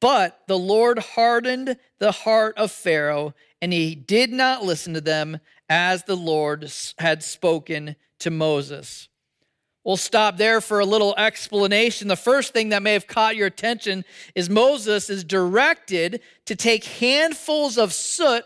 But 0.00 0.42
the 0.46 0.58
Lord 0.58 0.98
hardened 0.98 1.76
the 1.98 2.12
heart 2.12 2.58
of 2.58 2.70
Pharaoh, 2.70 3.34
and 3.62 3.72
he 3.72 3.94
did 3.94 4.32
not 4.32 4.64
listen 4.64 4.94
to 4.94 5.00
them 5.00 5.40
as 5.68 6.04
the 6.04 6.16
Lord 6.16 6.70
had 6.98 7.22
spoken 7.22 7.96
to 8.18 8.30
Moses. 8.30 9.08
We'll 9.84 9.96
stop 9.96 10.36
there 10.36 10.60
for 10.60 10.80
a 10.80 10.84
little 10.84 11.14
explanation. 11.16 12.08
The 12.08 12.16
first 12.16 12.52
thing 12.52 12.70
that 12.70 12.82
may 12.82 12.92
have 12.92 13.06
caught 13.06 13.36
your 13.36 13.46
attention 13.46 14.04
is 14.34 14.50
Moses 14.50 15.08
is 15.08 15.22
directed 15.22 16.20
to 16.46 16.56
take 16.56 16.84
handfuls 16.84 17.78
of 17.78 17.92
soot 17.92 18.44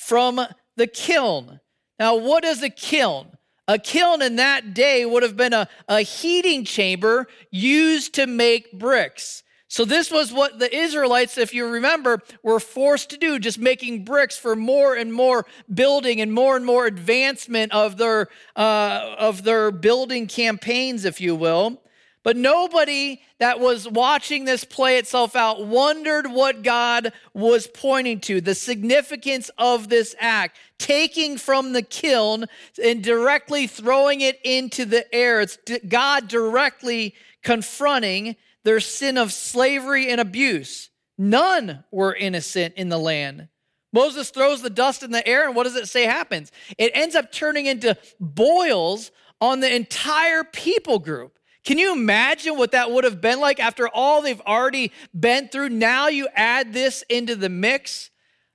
from 0.00 0.40
the 0.76 0.86
kiln. 0.86 1.60
Now, 1.98 2.16
what 2.16 2.44
is 2.44 2.62
a 2.62 2.70
kiln? 2.70 3.26
A 3.68 3.78
kiln 3.78 4.22
in 4.22 4.36
that 4.36 4.72
day 4.72 5.04
would 5.04 5.22
have 5.22 5.36
been 5.36 5.52
a, 5.52 5.68
a 5.88 6.00
heating 6.00 6.64
chamber 6.64 7.28
used 7.50 8.14
to 8.14 8.26
make 8.26 8.72
bricks. 8.72 9.42
So, 9.68 9.84
this 9.84 10.10
was 10.10 10.32
what 10.32 10.58
the 10.58 10.74
Israelites, 10.74 11.38
if 11.38 11.54
you 11.54 11.68
remember, 11.68 12.22
were 12.42 12.58
forced 12.58 13.10
to 13.10 13.18
do, 13.18 13.38
just 13.38 13.58
making 13.58 14.04
bricks 14.04 14.36
for 14.36 14.56
more 14.56 14.96
and 14.96 15.12
more 15.12 15.46
building 15.72 16.20
and 16.20 16.32
more 16.32 16.56
and 16.56 16.64
more 16.64 16.86
advancement 16.86 17.70
of 17.70 17.98
their, 17.98 18.28
uh, 18.56 19.14
of 19.18 19.44
their 19.44 19.70
building 19.70 20.26
campaigns, 20.26 21.04
if 21.04 21.20
you 21.20 21.36
will. 21.36 21.80
But 22.22 22.36
nobody 22.36 23.22
that 23.38 23.60
was 23.60 23.88
watching 23.88 24.44
this 24.44 24.62
play 24.62 24.98
itself 24.98 25.34
out 25.34 25.66
wondered 25.66 26.26
what 26.26 26.62
God 26.62 27.12
was 27.32 27.66
pointing 27.66 28.20
to, 28.20 28.42
the 28.42 28.54
significance 28.54 29.50
of 29.56 29.88
this 29.88 30.14
act, 30.18 30.58
taking 30.78 31.38
from 31.38 31.72
the 31.72 31.82
kiln 31.82 32.44
and 32.82 33.02
directly 33.02 33.66
throwing 33.66 34.20
it 34.20 34.38
into 34.44 34.84
the 34.84 35.12
air. 35.14 35.40
It's 35.40 35.56
God 35.88 36.28
directly 36.28 37.14
confronting 37.42 38.36
their 38.64 38.80
sin 38.80 39.16
of 39.16 39.32
slavery 39.32 40.10
and 40.10 40.20
abuse. 40.20 40.90
None 41.16 41.84
were 41.90 42.14
innocent 42.14 42.74
in 42.76 42.90
the 42.90 42.98
land. 42.98 43.48
Moses 43.92 44.30
throws 44.30 44.60
the 44.60 44.70
dust 44.70 45.02
in 45.02 45.10
the 45.10 45.26
air, 45.26 45.46
and 45.46 45.56
what 45.56 45.64
does 45.64 45.74
it 45.74 45.88
say 45.88 46.04
happens? 46.04 46.52
It 46.76 46.92
ends 46.94 47.14
up 47.14 47.32
turning 47.32 47.66
into 47.66 47.96
boils 48.20 49.10
on 49.40 49.60
the 49.60 49.74
entire 49.74 50.44
people 50.44 50.98
group. 50.98 51.38
Can 51.64 51.78
you 51.78 51.92
imagine 51.92 52.56
what 52.56 52.72
that 52.72 52.90
would 52.90 53.04
have 53.04 53.20
been 53.20 53.40
like 53.40 53.60
after 53.60 53.88
all 53.88 54.22
they've 54.22 54.40
already 54.42 54.92
been 55.18 55.48
through? 55.48 55.68
Now 55.68 56.08
you 56.08 56.28
add 56.34 56.72
this 56.72 57.04
into 57.08 57.36
the 57.36 57.48
mix. 57.48 58.10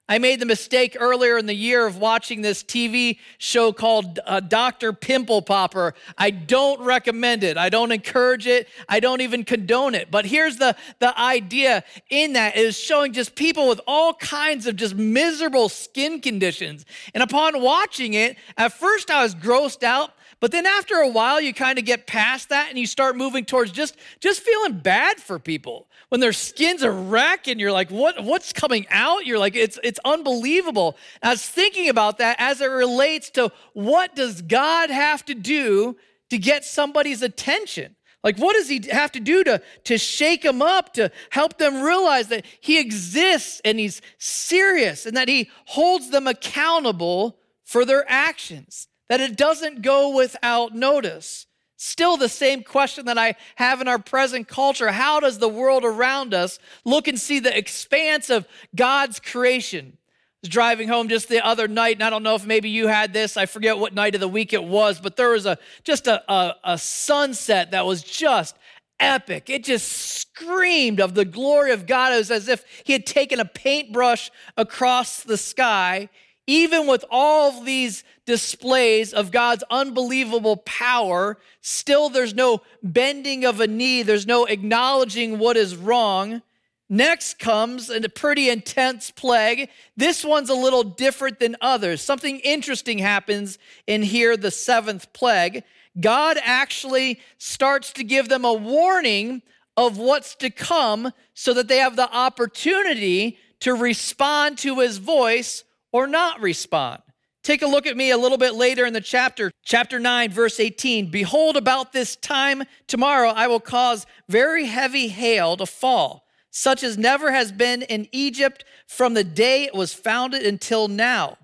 I 0.07 0.19
made 0.19 0.39
the 0.39 0.45
mistake 0.45 0.95
earlier 0.99 1.35
in 1.35 1.47
the 1.47 1.55
year 1.55 1.87
of 1.87 1.97
watching 1.97 2.41
this 2.43 2.61
TV 2.61 3.17
show 3.39 3.73
called 3.73 4.19
uh, 4.25 4.39
Dr. 4.39 4.93
Pimple 4.93 5.41
Popper. 5.41 5.95
I 6.15 6.29
don't 6.29 6.79
recommend 6.81 7.43
it. 7.43 7.57
I 7.57 7.69
don't 7.69 7.91
encourage 7.91 8.45
it. 8.45 8.67
I 8.87 8.99
don't 8.99 9.21
even 9.21 9.43
condone 9.43 9.95
it. 9.95 10.11
But 10.11 10.27
here's 10.27 10.57
the, 10.57 10.75
the 10.99 11.19
idea 11.19 11.83
in 12.11 12.33
that 12.33 12.55
is 12.55 12.77
showing 12.77 13.13
just 13.13 13.35
people 13.35 13.67
with 13.67 13.81
all 13.87 14.13
kinds 14.13 14.67
of 14.67 14.75
just 14.75 14.93
miserable 14.93 15.69
skin 15.69 16.21
conditions. 16.21 16.85
And 17.15 17.23
upon 17.23 17.59
watching 17.61 18.13
it, 18.13 18.37
at 18.57 18.73
first 18.73 19.09
I 19.09 19.23
was 19.23 19.33
grossed 19.33 19.81
out 19.81 20.11
but 20.45 20.51
then 20.51 20.67
after 20.67 20.97
a 20.97 21.09
while, 21.09 21.41
you 21.41 21.55
kind 21.55 21.79
of 21.79 21.85
get 21.85 22.05
past 22.05 22.49
that 22.49 22.69
and 22.69 22.77
you 22.77 22.85
start 22.85 23.17
moving 23.17 23.45
towards 23.45 23.71
just, 23.71 23.97
just 24.19 24.41
feeling 24.41 24.73
bad 24.77 25.17
for 25.17 25.39
people. 25.39 25.87
When 26.09 26.21
their 26.21 26.33
skin's 26.33 26.83
a 26.83 26.91
wreck 26.91 27.47
and 27.47 27.59
you're 27.59 27.71
like, 27.71 27.89
what, 27.89 28.23
what's 28.23 28.53
coming 28.53 28.85
out? 28.91 29.25
You're 29.25 29.39
like, 29.39 29.55
it's, 29.55 29.79
it's 29.83 29.99
unbelievable. 30.05 30.97
And 31.23 31.29
I 31.29 31.33
was 31.33 31.41
thinking 31.41 31.89
about 31.89 32.19
that 32.19 32.35
as 32.37 32.61
it 32.61 32.67
relates 32.67 33.31
to 33.31 33.51
what 33.73 34.15
does 34.15 34.43
God 34.43 34.91
have 34.91 35.25
to 35.25 35.33
do 35.33 35.97
to 36.29 36.37
get 36.37 36.63
somebody's 36.63 37.23
attention? 37.23 37.95
Like, 38.23 38.37
what 38.37 38.53
does 38.53 38.69
he 38.69 38.87
have 38.91 39.13
to 39.13 39.19
do 39.19 39.43
to, 39.45 39.63
to 39.85 39.97
shake 39.97 40.43
them 40.43 40.61
up, 40.61 40.93
to 40.93 41.11
help 41.31 41.57
them 41.57 41.81
realize 41.81 42.27
that 42.27 42.45
he 42.61 42.79
exists 42.79 43.61
and 43.65 43.79
he's 43.79 43.99
serious 44.19 45.07
and 45.07 45.17
that 45.17 45.27
he 45.27 45.49
holds 45.65 46.11
them 46.11 46.27
accountable 46.27 47.39
for 47.63 47.83
their 47.83 48.05
actions? 48.07 48.89
That 49.09 49.21
it 49.21 49.35
doesn't 49.35 49.81
go 49.81 50.15
without 50.15 50.73
notice. 50.73 51.45
Still, 51.77 52.15
the 52.15 52.29
same 52.29 52.63
question 52.63 53.05
that 53.05 53.17
I 53.17 53.35
have 53.55 53.81
in 53.81 53.87
our 53.87 53.99
present 53.99 54.47
culture 54.47 54.91
how 54.91 55.19
does 55.19 55.39
the 55.39 55.49
world 55.49 55.83
around 55.83 56.33
us 56.33 56.57
look 56.85 57.07
and 57.07 57.19
see 57.19 57.39
the 57.39 57.55
expanse 57.55 58.29
of 58.29 58.47
God's 58.75 59.19
creation? 59.19 59.97
Driving 60.43 60.87
home 60.87 61.09
just 61.09 61.27
the 61.27 61.43
other 61.43 61.67
night, 61.67 61.95
and 61.95 62.03
I 62.03 62.11
don't 62.11 62.21
know 62.21 62.35
if 62.35 62.45
maybe 62.45 62.69
you 62.69 62.87
had 62.87 63.13
this. 63.13 63.35
I 63.35 63.47
forget 63.47 63.79
what 63.79 63.95
night 63.95 64.13
of 64.13 64.21
the 64.21 64.27
week 64.27 64.53
it 64.53 64.63
was, 64.63 64.99
but 64.99 65.15
there 65.15 65.31
was 65.31 65.47
a 65.47 65.57
just 65.83 66.05
a, 66.05 66.23
a, 66.31 66.55
a 66.63 66.77
sunset 66.77 67.71
that 67.71 67.85
was 67.85 68.03
just 68.03 68.55
epic. 68.99 69.49
It 69.49 69.63
just 69.63 69.91
screamed 69.91 70.99
of 70.99 71.15
the 71.15 71.25
glory 71.25 71.71
of 71.71 71.87
God. 71.87 72.13
It 72.13 72.17
was 72.17 72.29
as 72.29 72.47
if 72.47 72.63
He 72.83 72.93
had 72.93 73.07
taken 73.07 73.39
a 73.39 73.45
paintbrush 73.45 74.29
across 74.55 75.23
the 75.23 75.37
sky 75.37 76.09
even 76.47 76.87
with 76.87 77.03
all 77.09 77.63
these 77.63 78.03
displays 78.25 79.13
of 79.13 79.31
God's 79.31 79.63
unbelievable 79.69 80.57
power, 80.57 81.37
still 81.61 82.09
there's 82.09 82.35
no 82.35 82.61
bending 82.83 83.45
of 83.45 83.59
a 83.59 83.67
knee, 83.67 84.03
there's 84.03 84.27
no 84.27 84.45
acknowledging 84.45 85.39
what 85.39 85.57
is 85.57 85.75
wrong. 85.75 86.41
Next 86.87 87.39
comes 87.39 87.89
a 87.89 88.07
pretty 88.09 88.49
intense 88.49 89.09
plague. 89.09 89.69
This 89.97 90.23
one's 90.23 90.51
a 90.51 90.55
little 90.55 90.83
different 90.83 91.39
than 91.39 91.55
others. 91.59 92.01
Something 92.01 92.39
interesting 92.39 92.99
happens 92.99 93.57
in 93.87 94.03
here, 94.03 94.37
the 94.37 94.51
seventh 94.51 95.11
plague. 95.11 95.63
God 95.99 96.37
actually 96.43 97.19
starts 97.39 97.91
to 97.93 98.03
give 98.03 98.29
them 98.29 98.45
a 98.45 98.53
warning 98.53 99.41
of 99.75 99.97
what's 99.97 100.35
to 100.35 100.51
come 100.51 101.11
so 101.33 101.53
that 101.53 101.67
they 101.67 101.77
have 101.77 101.95
the 101.95 102.11
opportunity 102.13 103.39
to 103.61 103.73
respond 103.73 104.59
to 104.59 104.79
his 104.79 104.99
voice 104.99 105.63
or 105.95 106.07
not 106.07 106.41
respond. 106.41 107.01
Take 107.41 107.61
a 107.61 107.67
look 107.67 107.87
at 107.87 107.95
me 107.95 108.11
a 108.11 108.17
little 108.17 108.37
bit 108.37 108.53
later 108.53 108.85
in 108.85 108.91
the 108.91 108.99
chapter, 108.99 109.49
chapter 109.63 109.97
9, 109.97 110.29
verse 110.29 110.59
18. 110.59 111.09
Behold, 111.09 111.55
about 111.55 111.93
this 111.93 112.17
time 112.17 112.63
tomorrow 112.85 113.29
I 113.29 113.47
will 113.47 113.61
cause 113.61 114.05
very 114.27 114.65
heavy 114.65 115.07
hail 115.07 115.55
to 115.55 115.65
fall, 115.65 116.25
such 116.51 116.83
as 116.83 116.97
never 116.97 117.31
has 117.31 117.53
been 117.53 117.81
in 117.83 118.09
Egypt 118.11 118.65
from 118.89 119.13
the 119.13 119.23
day 119.23 119.63
it 119.63 119.73
was 119.73 119.93
founded 119.93 120.45
until 120.45 120.89
now. 120.89 121.37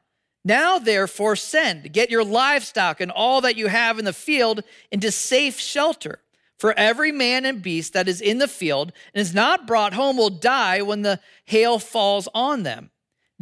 Now, 0.44 0.80
therefore, 0.80 1.38
send, 1.38 1.94
get 1.94 2.12
your 2.12 2.26
livestock 2.26 3.00
and 3.00 3.10
all 3.10 3.40
that 3.40 3.56
you 3.56 3.68
have 3.68 4.00
in 4.00 4.04
the 4.04 4.12
field 4.12 4.66
into 4.92 5.12
safe 5.12 5.62
shelter. 5.62 6.20
For 6.60 6.78
every 6.78 7.14
man 7.14 7.46
and 7.46 7.62
beast 7.62 7.94
that 7.94 8.10
is 8.10 8.20
in 8.20 8.40
the 8.40 8.50
field 8.50 8.92
and 9.14 9.22
is 9.22 9.34
not 9.34 9.66
brought 9.66 9.94
home 9.94 10.18
will 10.18 10.30
die 10.30 10.82
when 10.82 11.04
the 11.04 11.22
hail 11.46 11.80
falls 11.80 12.28
on 12.34 12.64
them. 12.64 12.91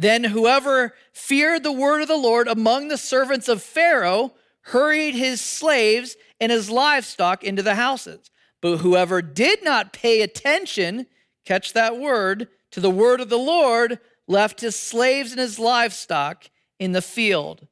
Then 0.00 0.24
whoever 0.24 0.94
feared 1.12 1.62
the 1.62 1.70
word 1.70 2.00
of 2.00 2.08
the 2.08 2.16
Lord 2.16 2.48
among 2.48 2.88
the 2.88 2.96
servants 2.96 3.48
of 3.48 3.62
Pharaoh 3.62 4.32
hurried 4.62 5.14
his 5.14 5.42
slaves 5.42 6.16
and 6.40 6.50
his 6.50 6.70
livestock 6.70 7.44
into 7.44 7.62
the 7.62 7.74
houses. 7.74 8.30
But 8.62 8.78
whoever 8.78 9.20
did 9.20 9.62
not 9.62 9.92
pay 9.92 10.22
attention, 10.22 11.04
catch 11.44 11.74
that 11.74 11.98
word, 11.98 12.48
to 12.70 12.80
the 12.80 12.88
word 12.88 13.20
of 13.20 13.28
the 13.28 13.38
Lord, 13.38 13.98
left 14.26 14.62
his 14.62 14.74
slaves 14.74 15.32
and 15.32 15.40
his 15.40 15.58
livestock 15.58 16.48
in 16.78 16.92
the 16.92 17.02
field. 17.02 17.68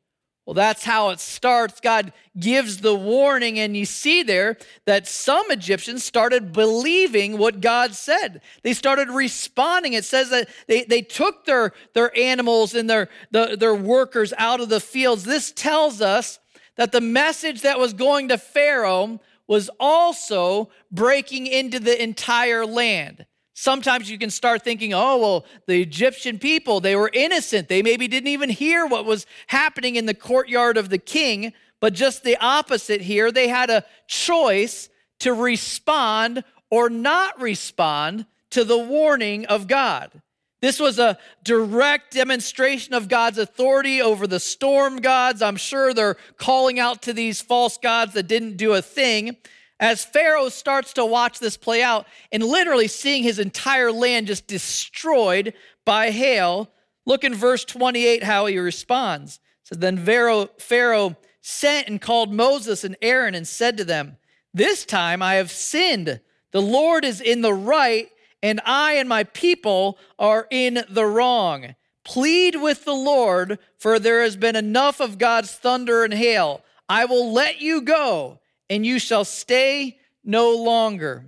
Well, 0.49 0.55
that's 0.55 0.83
how 0.83 1.11
it 1.11 1.21
starts. 1.21 1.79
God 1.79 2.11
gives 2.41 2.79
the 2.79 2.95
warning, 2.95 3.59
and 3.59 3.77
you 3.77 3.85
see 3.85 4.23
there 4.23 4.57
that 4.87 5.07
some 5.07 5.51
Egyptians 5.51 6.05
started 6.05 6.55
believing 6.55 7.37
what 7.37 7.61
God 7.61 7.95
said. 7.95 8.41
They 8.63 8.73
started 8.73 9.11
responding. 9.11 9.93
It 9.93 10.07
says 10.07 10.31
that 10.31 10.49
they, 10.67 10.85
they 10.85 11.03
took 11.03 11.45
their, 11.45 11.75
their 11.93 12.17
animals 12.17 12.75
and 12.75 12.89
their, 12.89 13.11
the, 13.31 13.59
their 13.61 13.75
workers 13.75 14.33
out 14.39 14.63
of 14.63 14.71
the 14.71 14.81
fields. 14.81 15.25
This 15.25 15.53
tells 15.53 16.01
us 16.01 16.39
that 16.77 16.93
the 16.93 17.03
message 17.03 17.61
that 17.61 17.79
was 17.79 17.93
going 17.93 18.29
to 18.29 18.39
Pharaoh 18.39 19.21
was 19.47 19.69
also 19.79 20.71
breaking 20.91 21.47
into 21.47 21.79
the 21.79 22.03
entire 22.03 22.65
land. 22.65 23.27
Sometimes 23.61 24.09
you 24.09 24.18
can 24.18 24.31
start 24.31 24.62
thinking, 24.62 24.94
oh, 24.94 25.16
well, 25.16 25.44
the 25.66 25.83
Egyptian 25.83 26.38
people, 26.38 26.79
they 26.79 26.94
were 26.94 27.11
innocent. 27.12 27.66
They 27.66 27.83
maybe 27.83 28.07
didn't 28.07 28.29
even 28.29 28.51
hear 28.51 28.87
what 28.87 29.05
was 29.05 29.27
happening 29.49 29.97
in 29.97 30.07
the 30.07 30.14
courtyard 30.14 30.77
of 30.77 30.90
the 30.90 30.99
king, 30.99 31.53
but 31.81 31.92
just 31.92 32.23
the 32.23 32.37
opposite 32.37 33.01
here. 33.01 33.33
They 33.33 33.49
had 33.49 33.68
a 33.68 33.85
choice 34.07 34.88
to 35.18 35.35
respond 35.35 36.44
or 36.71 36.88
not 36.88 37.40
respond 37.40 38.27
to 38.51 38.62
the 38.62 38.79
warning 38.79 39.44
of 39.47 39.66
God. 39.66 40.23
This 40.61 40.79
was 40.79 41.01
a 41.01 41.18
direct 41.42 42.12
demonstration 42.12 42.94
of 42.94 43.09
God's 43.09 43.38
authority 43.38 44.01
over 44.01 44.29
the 44.29 44.38
storm 44.38 44.99
gods. 44.99 45.42
I'm 45.42 45.57
sure 45.57 45.92
they're 45.92 46.16
calling 46.37 46.79
out 46.79 47.03
to 47.03 47.12
these 47.12 47.40
false 47.40 47.77
gods 47.77 48.14
that 48.14 48.29
didn't 48.29 48.57
do 48.57 48.75
a 48.75 48.83
thing 48.83 49.37
as 49.81 50.05
Pharaoh 50.05 50.49
starts 50.49 50.93
to 50.95 51.05
watch 51.05 51.38
this 51.38 51.57
play 51.57 51.83
out 51.83 52.07
and 52.33 52.43
literally 52.43 52.88
seeing 52.88 53.23
his 53.23 53.38
entire 53.38 53.93
land 53.93 54.27
just 54.27 54.47
destroyed 54.47 55.55
by 55.85 56.11
hail, 56.11 56.71
look 57.07 57.25
in 57.25 57.35
verse 57.35 57.64
28 57.64 58.23
how 58.25 58.47
he 58.47 58.59
responds. 58.59 59.38
So 59.62 59.77
then 59.77 59.99
Pharaoh, 59.99 60.49
Pharaoh 60.59 61.17
sent 61.43 61.88
and 61.88 62.01
called 62.01 62.33
Moses 62.33 62.83
and 62.85 62.97
Aaron 63.01 63.35
and 63.35 63.47
said 63.47 63.77
to 63.77 63.85
them, 63.85 64.17
This 64.53 64.85
time 64.85 65.23
I 65.23 65.35
have 65.35 65.51
sinned. 65.51 66.21
The 66.51 66.62
Lord 66.62 67.05
is 67.05 67.21
in 67.21 67.43
the 67.43 67.53
right, 67.53 68.09
and 68.43 68.61
I 68.64 68.95
and 68.95 69.09
my 69.09 69.25
people 69.25 69.99
are 70.19 70.47
in 70.51 70.85
the 70.88 71.05
wrong. 71.05 71.75
Plead 72.05 72.57
with 72.57 72.85
the 72.85 72.95
Lord, 72.95 73.59
for 73.77 73.99
there 73.99 74.23
has 74.23 74.37
been 74.37 74.57
enough 74.57 74.99
of 74.99 75.19
God's 75.19 75.53
thunder 75.53 76.05
and 76.05 76.14
hail. 76.14 76.62
I 76.88 77.05
will 77.05 77.33
let 77.33 77.61
you 77.61 77.83
go 77.83 78.41
and 78.70 78.85
you 78.85 78.98
shall 78.98 79.24
stay 79.24 79.98
no 80.24 80.57
longer. 80.57 81.24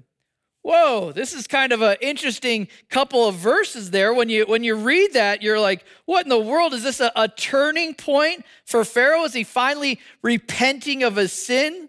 Whoa, 0.62 1.12
this 1.12 1.32
is 1.32 1.46
kind 1.46 1.72
of 1.72 1.80
an 1.80 1.96
interesting 2.02 2.68
couple 2.90 3.26
of 3.26 3.36
verses 3.36 3.90
there. 3.90 4.12
When 4.12 4.28
you 4.28 4.44
when 4.44 4.62
you 4.62 4.74
read 4.74 5.14
that, 5.14 5.42
you're 5.42 5.58
like, 5.58 5.84
what 6.04 6.26
in 6.26 6.28
the 6.28 6.38
world? 6.38 6.74
Is 6.74 6.82
this 6.82 7.00
a, 7.00 7.10
a 7.16 7.28
turning 7.28 7.94
point 7.94 8.44
for 8.66 8.84
Pharaoh? 8.84 9.24
Is 9.24 9.32
he 9.32 9.42
finally 9.42 9.98
repenting 10.22 11.02
of 11.02 11.16
his 11.16 11.32
sin? 11.32 11.88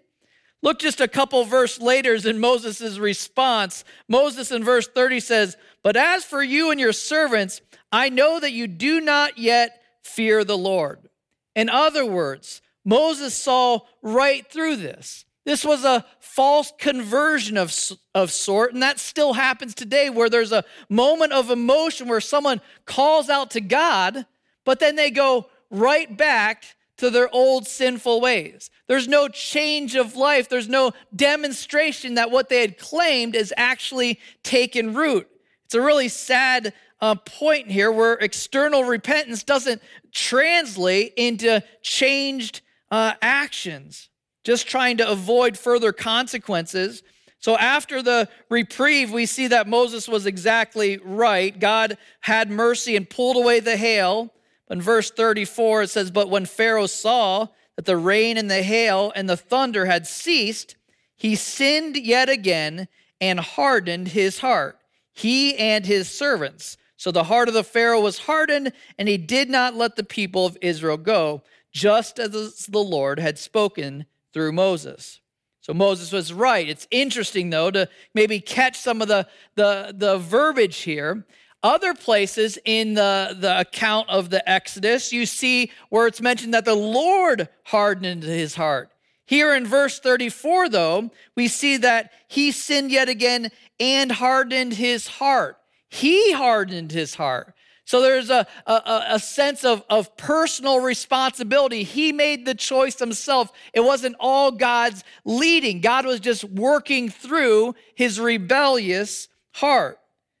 Look 0.62 0.78
just 0.78 1.00
a 1.00 1.08
couple 1.08 1.44
verse 1.44 1.80
later 1.80 2.14
in 2.14 2.38
Moses' 2.38 2.98
response. 2.98 3.84
Moses 4.08 4.52
in 4.52 4.62
verse 4.62 4.86
30 4.86 5.20
says, 5.20 5.56
But 5.82 5.96
as 5.96 6.24
for 6.24 6.42
you 6.42 6.70
and 6.70 6.78
your 6.78 6.92
servants, 6.92 7.60
I 7.90 8.08
know 8.08 8.38
that 8.38 8.52
you 8.52 8.68
do 8.68 9.00
not 9.00 9.38
yet 9.38 9.82
fear 10.02 10.44
the 10.44 10.56
Lord. 10.56 11.08
In 11.56 11.68
other 11.68 12.06
words, 12.06 12.62
Moses 12.84 13.34
saw 13.34 13.80
right 14.02 14.46
through 14.50 14.76
this. 14.76 15.24
This 15.44 15.64
was 15.64 15.84
a 15.84 16.04
false 16.20 16.72
conversion 16.78 17.56
of, 17.56 17.74
of 18.14 18.30
sort, 18.30 18.74
and 18.74 18.82
that 18.82 19.00
still 19.00 19.32
happens 19.32 19.74
today 19.74 20.08
where 20.08 20.30
there's 20.30 20.52
a 20.52 20.64
moment 20.88 21.32
of 21.32 21.50
emotion 21.50 22.08
where 22.08 22.20
someone 22.20 22.60
calls 22.84 23.28
out 23.28 23.50
to 23.52 23.60
God, 23.60 24.26
but 24.64 24.78
then 24.78 24.94
they 24.94 25.10
go 25.10 25.48
right 25.68 26.16
back 26.16 26.64
to 26.98 27.10
their 27.10 27.28
old 27.34 27.66
sinful 27.66 28.20
ways. 28.20 28.70
There's 28.86 29.08
no 29.08 29.26
change 29.26 29.96
of 29.96 30.14
life, 30.14 30.48
there's 30.48 30.68
no 30.68 30.92
demonstration 31.14 32.14
that 32.14 32.30
what 32.30 32.48
they 32.48 32.60
had 32.60 32.78
claimed 32.78 33.34
is 33.34 33.52
actually 33.56 34.20
taken 34.44 34.94
root. 34.94 35.28
It's 35.64 35.74
a 35.74 35.80
really 35.80 36.08
sad 36.08 36.72
uh, 37.00 37.16
point 37.16 37.68
here 37.68 37.90
where 37.90 38.14
external 38.14 38.84
repentance 38.84 39.42
doesn't 39.42 39.82
translate 40.12 41.14
into 41.16 41.64
changed 41.82 42.60
uh, 42.92 43.14
actions 43.20 44.08
just 44.44 44.66
trying 44.66 44.96
to 44.98 45.08
avoid 45.08 45.56
further 45.56 45.92
consequences. 45.92 47.02
So 47.38 47.56
after 47.56 48.02
the 48.02 48.28
reprieve, 48.48 49.10
we 49.10 49.26
see 49.26 49.48
that 49.48 49.68
Moses 49.68 50.08
was 50.08 50.26
exactly 50.26 50.98
right. 50.98 51.58
God 51.58 51.98
had 52.20 52.50
mercy 52.50 52.96
and 52.96 53.08
pulled 53.08 53.36
away 53.36 53.60
the 53.60 53.76
hail. 53.76 54.32
In 54.70 54.80
verse 54.80 55.10
34, 55.10 55.82
it 55.82 55.90
says, 55.90 56.10
But 56.10 56.30
when 56.30 56.46
Pharaoh 56.46 56.86
saw 56.86 57.48
that 57.76 57.84
the 57.84 57.96
rain 57.96 58.36
and 58.36 58.50
the 58.50 58.62
hail 58.62 59.12
and 59.14 59.28
the 59.28 59.36
thunder 59.36 59.86
had 59.86 60.06
ceased, 60.06 60.76
he 61.16 61.34
sinned 61.36 61.96
yet 61.96 62.28
again 62.28 62.88
and 63.20 63.38
hardened 63.38 64.08
his 64.08 64.38
heart, 64.40 64.78
he 65.12 65.56
and 65.56 65.86
his 65.86 66.08
servants. 66.08 66.76
So 66.96 67.10
the 67.10 67.24
heart 67.24 67.48
of 67.48 67.54
the 67.54 67.64
Pharaoh 67.64 68.00
was 68.00 68.20
hardened, 68.20 68.72
and 68.98 69.08
he 69.08 69.16
did 69.16 69.50
not 69.50 69.74
let 69.74 69.96
the 69.96 70.04
people 70.04 70.46
of 70.46 70.56
Israel 70.60 70.96
go, 70.96 71.42
just 71.72 72.20
as 72.20 72.66
the 72.66 72.78
Lord 72.78 73.18
had 73.18 73.38
spoken 73.38 74.06
through 74.32 74.52
Moses. 74.52 75.20
So 75.60 75.72
Moses 75.72 76.10
was 76.10 76.32
right. 76.32 76.68
It's 76.68 76.88
interesting, 76.90 77.50
though, 77.50 77.70
to 77.70 77.88
maybe 78.14 78.40
catch 78.40 78.76
some 78.76 79.00
of 79.00 79.08
the, 79.08 79.28
the, 79.54 79.94
the 79.96 80.18
verbiage 80.18 80.78
here. 80.78 81.24
Other 81.62 81.94
places 81.94 82.58
in 82.64 82.94
the, 82.94 83.36
the 83.38 83.60
account 83.60 84.08
of 84.08 84.30
the 84.30 84.48
Exodus, 84.50 85.12
you 85.12 85.24
see 85.26 85.70
where 85.88 86.08
it's 86.08 86.20
mentioned 86.20 86.54
that 86.54 86.64
the 86.64 86.74
Lord 86.74 87.48
hardened 87.64 88.24
his 88.24 88.56
heart. 88.56 88.90
Here 89.24 89.54
in 89.54 89.64
verse 89.64 90.00
34, 90.00 90.68
though, 90.68 91.10
we 91.36 91.46
see 91.46 91.76
that 91.76 92.10
he 92.26 92.50
sinned 92.50 92.90
yet 92.90 93.08
again 93.08 93.50
and 93.78 94.10
hardened 94.10 94.74
his 94.74 95.06
heart. 95.06 95.56
He 95.88 96.32
hardened 96.32 96.90
his 96.90 97.14
heart. 97.14 97.54
So 97.92 98.00
there's 98.00 98.30
a, 98.30 98.46
a, 98.66 99.04
a, 99.10 99.18
sense 99.18 99.66
of, 99.66 99.84
of 99.90 100.16
personal 100.16 100.80
responsibility. 100.80 101.82
He 101.82 102.10
made 102.10 102.46
the 102.46 102.54
choice 102.54 102.98
himself. 102.98 103.52
It 103.74 103.80
wasn't 103.80 104.16
all 104.18 104.50
God's 104.50 105.04
leading, 105.26 105.82
God 105.82 106.06
was 106.06 106.18
just 106.18 106.42
working 106.42 107.10
through 107.10 107.74
his 107.94 108.18
rebellious 108.18 109.28
heart. 109.52 109.98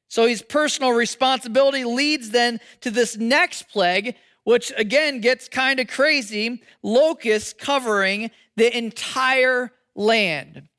So 0.08 0.26
his 0.26 0.40
personal 0.40 0.92
responsibility 0.92 1.84
leads 1.84 2.30
then 2.30 2.58
to 2.80 2.90
this 2.90 3.18
next 3.18 3.64
plague, 3.64 4.14
which 4.44 4.72
again 4.78 5.20
gets 5.20 5.46
kind 5.46 5.78
of 5.78 5.88
crazy 5.88 6.62
locusts 6.82 7.52
covering 7.52 8.30
the 8.56 8.74
entire 8.74 9.72
land. 9.94 10.70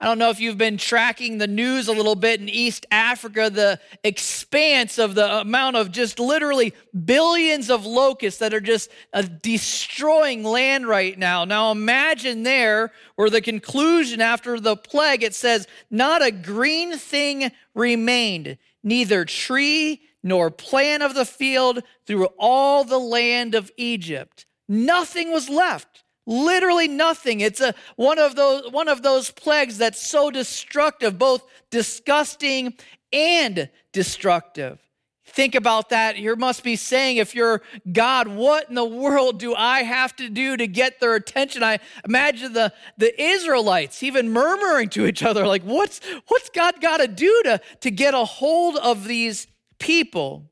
I 0.00 0.06
don't 0.06 0.18
know 0.20 0.30
if 0.30 0.38
you've 0.38 0.58
been 0.58 0.78
tracking 0.78 1.38
the 1.38 1.48
news 1.48 1.88
a 1.88 1.92
little 1.92 2.14
bit 2.14 2.40
in 2.40 2.48
East 2.48 2.86
Africa, 2.92 3.50
the 3.50 3.80
expanse 4.04 4.96
of 4.96 5.16
the 5.16 5.40
amount 5.40 5.74
of 5.74 5.90
just 5.90 6.20
literally 6.20 6.72
billions 7.04 7.68
of 7.68 7.84
locusts 7.84 8.38
that 8.38 8.54
are 8.54 8.60
just 8.60 8.90
uh, 9.12 9.22
destroying 9.42 10.44
land 10.44 10.86
right 10.86 11.18
now. 11.18 11.44
Now 11.44 11.72
imagine 11.72 12.44
there 12.44 12.92
where 13.16 13.28
the 13.28 13.40
conclusion 13.40 14.20
after 14.20 14.60
the 14.60 14.76
plague, 14.76 15.24
it 15.24 15.34
says, 15.34 15.66
Not 15.90 16.24
a 16.24 16.30
green 16.30 16.96
thing 16.96 17.50
remained, 17.74 18.56
neither 18.84 19.24
tree 19.24 20.02
nor 20.22 20.52
plant 20.52 21.02
of 21.02 21.14
the 21.14 21.24
field 21.24 21.82
through 22.06 22.28
all 22.38 22.84
the 22.84 22.98
land 22.98 23.56
of 23.56 23.72
Egypt. 23.76 24.46
Nothing 24.68 25.32
was 25.32 25.48
left 25.48 26.04
literally 26.28 26.86
nothing. 26.86 27.40
It's 27.40 27.60
a 27.60 27.74
one 27.96 28.18
of 28.20 28.36
those 28.36 28.70
one 28.70 28.86
of 28.86 29.02
those 29.02 29.30
plagues 29.30 29.78
that's 29.78 30.00
so 30.00 30.30
destructive 30.30 31.18
both 31.18 31.42
disgusting 31.70 32.74
and 33.12 33.68
destructive. 33.92 34.78
Think 35.24 35.54
about 35.54 35.90
that. 35.90 36.18
You 36.18 36.36
must 36.36 36.62
be 36.62 36.76
saying 36.76 37.16
if 37.16 37.34
you're 37.34 37.62
god 37.92 38.28
what 38.28 38.68
in 38.68 38.74
the 38.74 38.84
world 38.84 39.38
do 39.38 39.54
i 39.54 39.82
have 39.82 40.14
to 40.16 40.28
do 40.28 40.56
to 40.56 40.66
get 40.66 41.00
their 41.00 41.14
attention? 41.14 41.62
I 41.62 41.80
imagine 42.04 42.52
the 42.52 42.72
the 42.98 43.20
israelites 43.20 44.02
even 44.02 44.30
murmuring 44.30 44.90
to 44.90 45.06
each 45.06 45.22
other 45.22 45.46
like 45.46 45.62
what's 45.62 46.00
what's 46.28 46.50
god 46.50 46.80
got 46.80 46.98
to 46.98 47.08
do 47.08 47.42
to 47.44 47.60
to 47.80 47.90
get 47.90 48.14
a 48.14 48.24
hold 48.24 48.76
of 48.76 49.06
these 49.06 49.46
people 49.78 50.50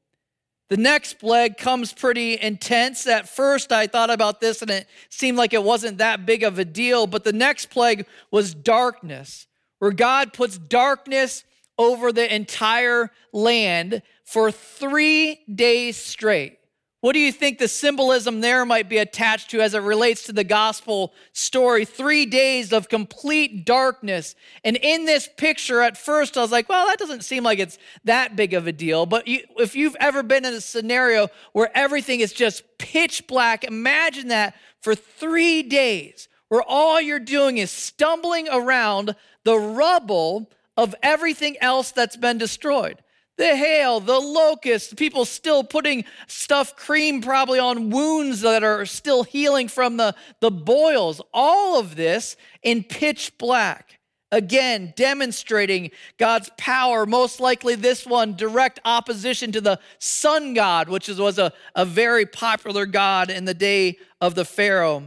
the 0.69 0.77
next 0.77 1.15
plague 1.15 1.57
comes 1.57 1.93
pretty 1.93 2.41
intense. 2.41 3.07
At 3.07 3.29
first, 3.29 3.71
I 3.71 3.87
thought 3.87 4.11
about 4.11 4.41
this 4.41 4.63
and 4.63 4.71
it 4.71 4.89
seemed 5.09 5.39
like 5.39 5.53
it 5.53 5.63
wasn't 5.63 5.99
that 5.99 6.27
big 6.27 6.43
of 6.43 6.59
a 6.59 6.65
deal, 6.65 7.07
but 7.07 7.25
the 7.25 7.33
next 7.33 7.71
plague 7.71 8.07
was 8.31 8.55
darkness, 8.55 9.47
where 9.79 9.93
God 9.93 10.33
puts 10.33 10.59
darkness 10.59 11.45
over 11.79 12.13
the 12.13 12.35
entire 12.35 13.11
land 13.33 14.03
for 14.25 14.51
three 14.51 15.41
days 15.53 15.97
straight. 15.97 16.59
What 17.07 17.13
do 17.13 17.21
you 17.21 17.31
think 17.31 17.61
the 17.61 17.69
symbolism 17.69 18.41
there 18.41 18.67
might 18.67 18.89
be 18.89 18.99
attached 18.99 19.53
to 19.53 19.61
as 19.61 19.75
it 19.75 19.79
relates 19.79 20.25
to 20.25 20.33
the 20.33 20.43
gospel 20.43 21.15
story? 21.33 21.85
Three 21.85 22.27
days 22.27 22.73
of 22.73 22.89
complete 22.89 23.65
darkness. 23.65 24.35
And 24.65 24.77
in 24.77 25.05
this 25.05 25.29
picture, 25.37 25.83
at 25.83 25.97
first, 25.97 26.37
I 26.37 26.41
was 26.41 26.51
like, 26.51 26.69
well, 26.69 26.89
that 26.89 26.99
doesn't 26.99 27.23
seem 27.23 27.45
like 27.45 27.61
it's 27.61 27.79
that 28.03 28.35
big 28.35 28.55
of 28.55 28.67
a 28.67 28.73
deal. 28.73 29.07
But 29.07 29.29
you, 29.29 29.43
if 29.57 29.77
you've 29.77 29.95
ever 30.01 30.25
been 30.25 30.45
in 30.45 30.53
a 30.53 30.61
scenario 30.61 31.29
where 31.53 31.71
everything 31.79 32.19
is 32.19 32.33
just 32.33 32.65
pitch 32.77 33.29
black, 33.29 33.63
imagine 33.63 34.27
that 34.27 34.57
for 34.81 34.97
three 34.97 35.63
days, 35.63 36.27
where 36.49 36.65
all 36.67 37.01
you're 37.01 37.21
doing 37.21 37.59
is 37.59 37.71
stumbling 37.71 38.49
around 38.51 39.15
the 39.45 39.57
rubble 39.57 40.51
of 40.77 40.93
everything 41.05 41.57
else 41.61 41.93
that's 41.93 42.17
been 42.17 42.39
destroyed 42.39 43.01
the 43.37 43.57
hail, 43.57 44.01
the 44.01 44.19
locusts, 44.19 44.95
people 44.95 45.25
still 45.25 45.63
putting 45.63 46.05
stuff, 46.27 46.75
cream 46.75 47.21
probably 47.21 47.59
on 47.59 47.91
wounds 47.91 48.41
that 48.41 48.65
are 48.65 48.87
still 48.87 49.25
healing 49.25 49.69
from 49.69 49.97
the, 49.97 50.15
the 50.41 50.51
boils. 50.51 51.21
All 51.35 51.79
of 51.79 51.97
this 51.97 52.37
in 52.63 52.83
pitch 52.83 53.37
black. 53.39 53.99
Again, 54.33 54.93
demonstrating 54.97 55.93
God's 56.19 56.51
power, 56.59 57.07
most 57.07 57.39
likely 57.39 57.77
this 57.77 58.05
one, 58.05 58.35
direct 58.35 58.81
opposition 58.85 59.53
to 59.53 59.61
the 59.61 59.79
sun 59.99 60.53
god, 60.53 60.89
which 60.89 61.09
was 61.09 61.39
a, 61.39 61.53
a 61.77 61.85
very 61.85 62.27
popular 62.27 62.87
god 62.87 63.31
in 63.31 63.45
the 63.45 63.55
day 63.55 63.99
of 64.21 64.35
the 64.35 64.45
Pharaoh. 64.45 65.01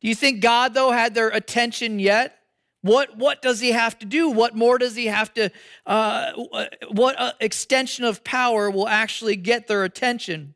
Do 0.00 0.08
you 0.08 0.14
think 0.14 0.40
God, 0.40 0.74
though, 0.74 0.92
had 0.92 1.14
their 1.14 1.28
attention 1.28 1.98
yet? 1.98 2.39
What, 2.82 3.16
what 3.16 3.42
does 3.42 3.60
he 3.60 3.72
have 3.72 3.98
to 3.98 4.06
do? 4.06 4.30
What 4.30 4.56
more 4.56 4.78
does 4.78 4.96
he 4.96 5.06
have 5.06 5.34
to, 5.34 5.50
uh, 5.86 6.32
what 6.90 7.18
uh, 7.18 7.32
extension 7.40 8.04
of 8.04 8.24
power 8.24 8.70
will 8.70 8.88
actually 8.88 9.36
get 9.36 9.66
their 9.66 9.84
attention? 9.84 10.54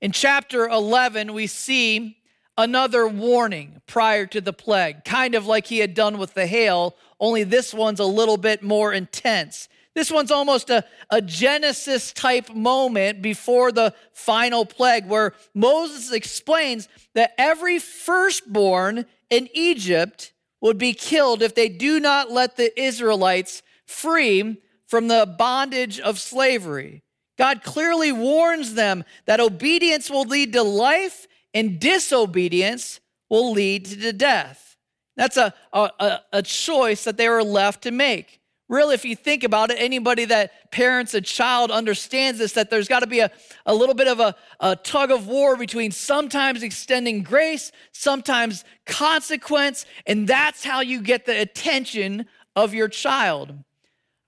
In 0.00 0.12
chapter 0.12 0.68
11, 0.68 1.32
we 1.32 1.46
see 1.46 2.18
another 2.58 3.08
warning 3.08 3.80
prior 3.86 4.26
to 4.26 4.40
the 4.40 4.52
plague, 4.52 5.04
kind 5.04 5.34
of 5.34 5.46
like 5.46 5.66
he 5.66 5.78
had 5.78 5.94
done 5.94 6.18
with 6.18 6.34
the 6.34 6.46
hail, 6.46 6.94
only 7.18 7.42
this 7.42 7.72
one's 7.72 8.00
a 8.00 8.04
little 8.04 8.36
bit 8.36 8.62
more 8.62 8.92
intense. 8.92 9.68
This 9.94 10.10
one's 10.10 10.30
almost 10.30 10.70
a, 10.70 10.84
a 11.10 11.20
Genesis 11.20 12.12
type 12.12 12.54
moment 12.54 13.22
before 13.22 13.72
the 13.72 13.94
final 14.12 14.64
plague, 14.64 15.06
where 15.06 15.34
Moses 15.54 16.12
explains 16.12 16.88
that 17.14 17.32
every 17.38 17.78
firstborn 17.78 19.06
in 19.30 19.48
Egypt 19.52 20.32
would 20.60 20.78
be 20.78 20.92
killed 20.92 21.42
if 21.42 21.54
they 21.54 21.68
do 21.68 22.00
not 22.00 22.30
let 22.30 22.56
the 22.56 22.78
Israelites 22.80 23.62
free 23.86 24.60
from 24.86 25.08
the 25.08 25.34
bondage 25.38 26.00
of 26.00 26.18
slavery. 26.18 27.02
God 27.38 27.62
clearly 27.62 28.12
warns 28.12 28.74
them 28.74 29.04
that 29.26 29.40
obedience 29.40 30.10
will 30.10 30.24
lead 30.24 30.52
to 30.52 30.62
life 30.62 31.26
and 31.54 31.80
disobedience 31.80 33.00
will 33.28 33.52
lead 33.52 33.86
to 33.86 34.12
death. 34.12 34.76
That's 35.16 35.36
a, 35.36 35.54
a, 35.72 36.20
a 36.32 36.42
choice 36.42 37.04
that 37.04 37.16
they 37.16 37.28
were 37.28 37.44
left 37.44 37.82
to 37.82 37.90
make. 37.90 38.39
Really, 38.70 38.94
if 38.94 39.04
you 39.04 39.16
think 39.16 39.42
about 39.42 39.72
it, 39.72 39.78
anybody 39.80 40.26
that 40.26 40.70
parents 40.70 41.12
a 41.14 41.20
child 41.20 41.72
understands 41.72 42.38
this 42.38 42.52
that 42.52 42.70
there's 42.70 42.86
got 42.86 43.00
to 43.00 43.08
be 43.08 43.18
a, 43.18 43.28
a 43.66 43.74
little 43.74 43.96
bit 43.96 44.06
of 44.06 44.20
a, 44.20 44.36
a 44.60 44.76
tug 44.76 45.10
of 45.10 45.26
war 45.26 45.56
between 45.56 45.90
sometimes 45.90 46.62
extending 46.62 47.24
grace, 47.24 47.72
sometimes 47.90 48.64
consequence, 48.86 49.86
and 50.06 50.28
that's 50.28 50.62
how 50.62 50.82
you 50.82 51.02
get 51.02 51.26
the 51.26 51.40
attention 51.40 52.26
of 52.54 52.72
your 52.72 52.86
child. 52.86 53.52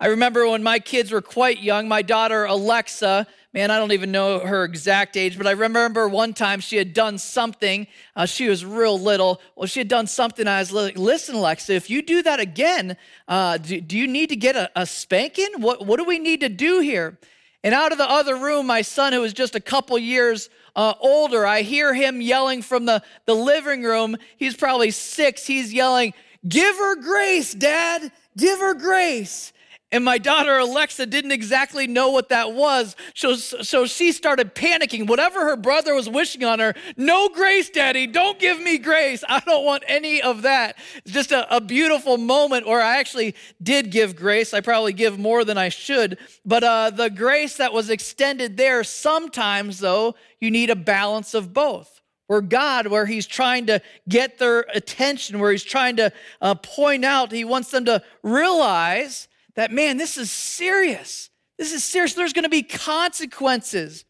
I 0.01 0.09
remember 0.09 0.49
when 0.49 0.65
my 0.65 0.81
kids 0.81 1.13
were 1.13 1.23
quite 1.23 1.63
young, 1.63 1.87
my 1.87 2.03
daughter 2.03 2.45
Alexa, 2.45 3.29
man, 3.53 3.71
I 3.71 3.79
don't 3.79 3.93
even 3.93 4.11
know 4.11 4.41
her 4.41 4.65
exact 4.65 5.17
age, 5.17 5.37
but 5.37 5.47
I 5.47 5.53
remember 5.53 6.09
one 6.09 6.33
time 6.33 6.61
she 6.61 6.77
had 6.77 6.95
done 6.95 7.19
something. 7.19 7.87
Uh, 8.17 8.27
she 8.27 8.49
was 8.49 8.65
real 8.65 8.99
little. 8.99 9.41
Well, 9.57 9.67
she 9.67 9.81
had 9.81 9.88
done 9.88 10.07
something. 10.07 10.49
I 10.49 10.61
was 10.61 10.73
like, 10.73 10.97
listen, 10.97 11.35
Alexa, 11.35 11.73
if 11.73 11.91
you 11.91 12.03
do 12.03 12.23
that 12.23 12.41
again, 12.41 12.97
uh, 13.29 13.59
do, 13.59 13.81
do, 13.81 13.99
you 13.99 14.07
need 14.07 14.31
to 14.31 14.37
get 14.37 14.57
a, 14.57 14.71
a 14.75 14.87
spanking? 14.87 15.53
What, 15.59 15.87
what 15.87 15.99
do 15.99 16.05
we 16.05 16.19
need 16.19 16.41
to 16.41 16.49
do 16.49 16.81
here? 16.81 17.19
And 17.65 17.75
out 17.75 17.93
of 17.93 17.99
the 17.99 18.11
other 18.11 18.37
room, 18.37 18.67
my 18.67 18.83
son, 18.83 19.12
who 19.12 19.21
was 19.21 19.33
just 19.33 19.55
a 19.55 19.61
couple 19.61 19.99
years 19.99 20.49
uh, 20.75 20.95
older, 21.01 21.47
I 21.47 21.62
hear 21.62 21.95
him 21.95 22.21
yelling 22.21 22.62
from 22.62 22.87
the, 22.87 23.03
the 23.27 23.35
living 23.35 23.83
room. 23.83 24.17
He's 24.37 24.57
probably 24.57 24.91
six. 24.91 25.47
He's 25.47 25.73
yelling, 25.73 26.15
Give 26.49 26.75
her 26.75 26.97
grace, 26.97 27.55
Dad. 27.55 28.11
Give 28.37 28.59
her 28.59 28.75
grace. 28.75 29.53
And 29.93 30.07
my 30.07 30.17
daughter 30.17 30.57
Alexa 30.57 31.05
didn't 31.05 31.33
exactly 31.33 31.87
know 31.87 32.09
what 32.09 32.31
that 32.31 32.55
was. 32.55 32.97
So, 33.15 33.37
so 33.37 33.85
she 33.85 34.11
started 34.13 34.55
panicking. 34.55 35.07
Whatever 35.07 35.45
her 35.45 35.57
brother 35.57 35.95
was 35.95 36.09
wishing 36.09 36.43
on 36.45 36.61
her, 36.61 36.75
no 36.97 37.29
grace, 37.29 37.69
daddy, 37.69 38.07
don't 38.07 38.39
give 38.39 38.59
me 38.59 38.79
grace. 38.79 39.23
I 39.29 39.41
don't 39.41 39.67
want 39.67 39.85
any 39.87 40.23
of 40.23 40.43
that. 40.43 40.79
It's 41.05 41.13
just 41.13 41.31
a, 41.31 41.55
a 41.55 41.61
beautiful 41.61 42.17
moment 42.17 42.67
where 42.67 42.81
I 42.81 42.97
actually 42.97 43.35
did 43.63 43.91
give 43.91 44.17
grace. 44.17 44.55
I 44.55 44.63
probably 44.63 44.95
give 44.95 45.19
more 45.19 45.45
than 45.45 45.59
I 45.59 45.69
should. 45.69 46.17
But 46.47 46.65
uh, 46.65 46.91
the 46.91 47.11
grace 47.11 47.59
that 47.59 47.75
was 47.75 47.91
extended 47.91 48.57
there, 48.57 48.85
sometimes, 48.85 49.79
though, 49.79 50.15
you 50.41 50.51
need 50.51 50.71
a 50.71 50.77
balance 50.77 51.35
of 51.35 51.53
both 51.53 52.01
where 52.29 52.41
God, 52.41 52.87
where 52.87 53.05
He's 53.05 53.27
trying 53.27 53.67
to 53.67 53.83
get 54.09 54.39
their 54.39 54.61
attention, 54.73 55.39
where 55.39 55.53
He's 55.53 55.63
trying 55.63 55.97
to 55.97 56.11
uh, 56.41 56.55
point 56.55 57.05
out, 57.05 57.31
He 57.31 57.45
wants 57.45 57.71
them 57.71 57.85
to 57.85 58.03
realize 58.23 59.29
that, 59.57 59.71
man, 59.71 59.97
this 59.97 60.17
is 60.17 60.31
serious. 60.31 61.31
This 61.59 61.73
is 61.73 61.85
serious. 61.85 62.15
There's 62.15 62.33
going 62.33 62.45
to 62.45 62.49
be 62.49 62.62
consequences. 62.62 64.05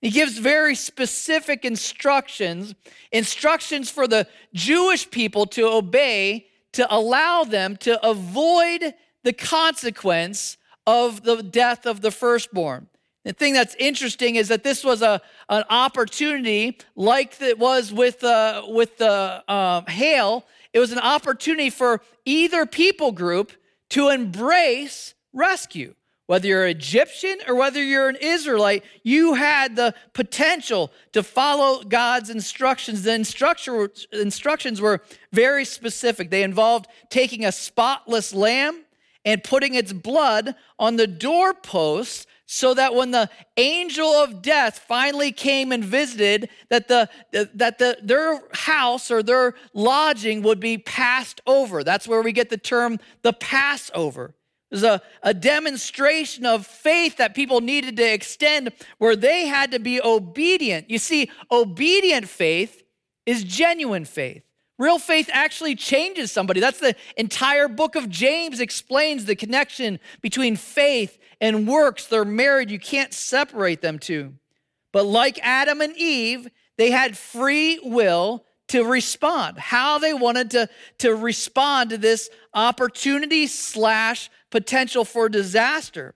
He 0.00 0.10
gives 0.10 0.38
very 0.38 0.74
specific 0.74 1.64
instructions, 1.64 2.74
instructions 3.12 3.90
for 3.90 4.06
the 4.06 4.26
Jewish 4.52 5.10
people 5.10 5.46
to 5.46 5.66
obey, 5.66 6.46
to 6.72 6.86
allow 6.94 7.44
them 7.44 7.76
to 7.78 8.04
avoid 8.06 8.94
the 9.24 9.32
consequence 9.32 10.56
of 10.86 11.22
the 11.22 11.42
death 11.42 11.86
of 11.86 12.00
the 12.00 12.10
firstborn. 12.10 12.88
The 13.24 13.32
thing 13.32 13.54
that's 13.54 13.74
interesting 13.76 14.36
is 14.36 14.48
that 14.48 14.62
this 14.62 14.84
was 14.84 15.02
a, 15.02 15.20
an 15.48 15.64
opportunity, 15.68 16.78
like 16.94 17.40
it 17.42 17.58
was 17.58 17.92
with, 17.92 18.22
uh, 18.22 18.62
with 18.68 18.98
the 18.98 19.42
uh, 19.48 19.82
hail, 19.88 20.44
it 20.72 20.78
was 20.78 20.92
an 20.92 21.00
opportunity 21.00 21.70
for 21.70 22.02
either 22.24 22.66
people 22.66 23.10
group 23.10 23.52
to 23.90 24.08
embrace 24.08 25.14
rescue. 25.32 25.94
Whether 26.26 26.48
you're 26.48 26.66
Egyptian 26.66 27.38
or 27.46 27.54
whether 27.54 27.80
you're 27.80 28.08
an 28.08 28.16
Israelite, 28.20 28.82
you 29.04 29.34
had 29.34 29.76
the 29.76 29.94
potential 30.12 30.90
to 31.12 31.22
follow 31.22 31.84
God's 31.84 32.30
instructions. 32.30 33.04
The 33.04 33.14
instructions 33.14 34.80
were 34.80 35.02
very 35.32 35.64
specific. 35.64 36.30
They 36.30 36.42
involved 36.42 36.88
taking 37.10 37.44
a 37.44 37.52
spotless 37.52 38.34
lamb 38.34 38.85
and 39.26 39.42
putting 39.42 39.74
its 39.74 39.92
blood 39.92 40.54
on 40.78 40.96
the 40.96 41.06
doorposts 41.06 42.26
so 42.46 42.74
that 42.74 42.94
when 42.94 43.10
the 43.10 43.28
angel 43.56 44.06
of 44.06 44.40
death 44.40 44.78
finally 44.78 45.32
came 45.32 45.72
and 45.72 45.84
visited 45.84 46.48
that 46.70 46.86
the 46.86 47.10
that 47.32 47.78
the 47.78 47.98
their 48.00 48.40
house 48.52 49.10
or 49.10 49.20
their 49.20 49.54
lodging 49.74 50.42
would 50.42 50.60
be 50.60 50.78
passed 50.78 51.40
over. 51.44 51.82
That's 51.82 52.06
where 52.06 52.22
we 52.22 52.30
get 52.30 52.48
the 52.48 52.56
term 52.56 53.00
the 53.22 53.32
passover. 53.32 54.36
There's 54.70 54.84
a, 54.84 55.02
a 55.22 55.34
demonstration 55.34 56.46
of 56.46 56.66
faith 56.66 57.16
that 57.18 57.34
people 57.34 57.60
needed 57.60 57.96
to 57.96 58.12
extend 58.12 58.72
where 58.98 59.16
they 59.16 59.46
had 59.46 59.72
to 59.72 59.78
be 59.80 60.00
obedient. 60.00 60.88
You 60.88 60.98
see 60.98 61.30
obedient 61.50 62.28
faith 62.28 62.82
is 63.26 63.42
genuine 63.42 64.04
faith 64.04 64.45
Real 64.78 64.98
faith 64.98 65.30
actually 65.32 65.74
changes 65.74 66.30
somebody. 66.30 66.60
That's 66.60 66.80
the 66.80 66.94
entire 67.16 67.68
book 67.68 67.96
of 67.96 68.10
James 68.10 68.60
explains 68.60 69.24
the 69.24 69.36
connection 69.36 69.98
between 70.20 70.56
faith 70.56 71.18
and 71.40 71.66
works. 71.66 72.06
They're 72.06 72.24
married, 72.24 72.70
you 72.70 72.78
can't 72.78 73.14
separate 73.14 73.80
them 73.80 73.98
two. 73.98 74.34
But 74.92 75.04
like 75.04 75.38
Adam 75.42 75.80
and 75.80 75.96
Eve, 75.96 76.48
they 76.76 76.90
had 76.90 77.16
free 77.16 77.80
will 77.82 78.44
to 78.68 78.84
respond, 78.84 79.58
how 79.58 79.98
they 79.98 80.12
wanted 80.12 80.50
to, 80.50 80.68
to 80.98 81.14
respond 81.14 81.90
to 81.90 81.98
this 81.98 82.28
opportunity 82.52 83.46
slash 83.46 84.28
potential 84.50 85.04
for 85.04 85.28
disaster. 85.28 86.14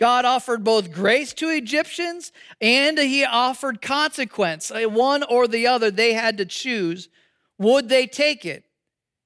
God 0.00 0.24
offered 0.24 0.64
both 0.64 0.92
grace 0.92 1.32
to 1.34 1.48
Egyptians 1.48 2.32
and 2.60 2.98
he 2.98 3.24
offered 3.24 3.80
consequence. 3.80 4.70
Uh, 4.70 4.82
one 4.88 5.22
or 5.22 5.46
the 5.46 5.66
other, 5.68 5.90
they 5.90 6.12
had 6.12 6.38
to 6.38 6.44
choose. 6.44 7.08
Would 7.58 7.88
they 7.88 8.06
take 8.06 8.44
it? 8.44 8.64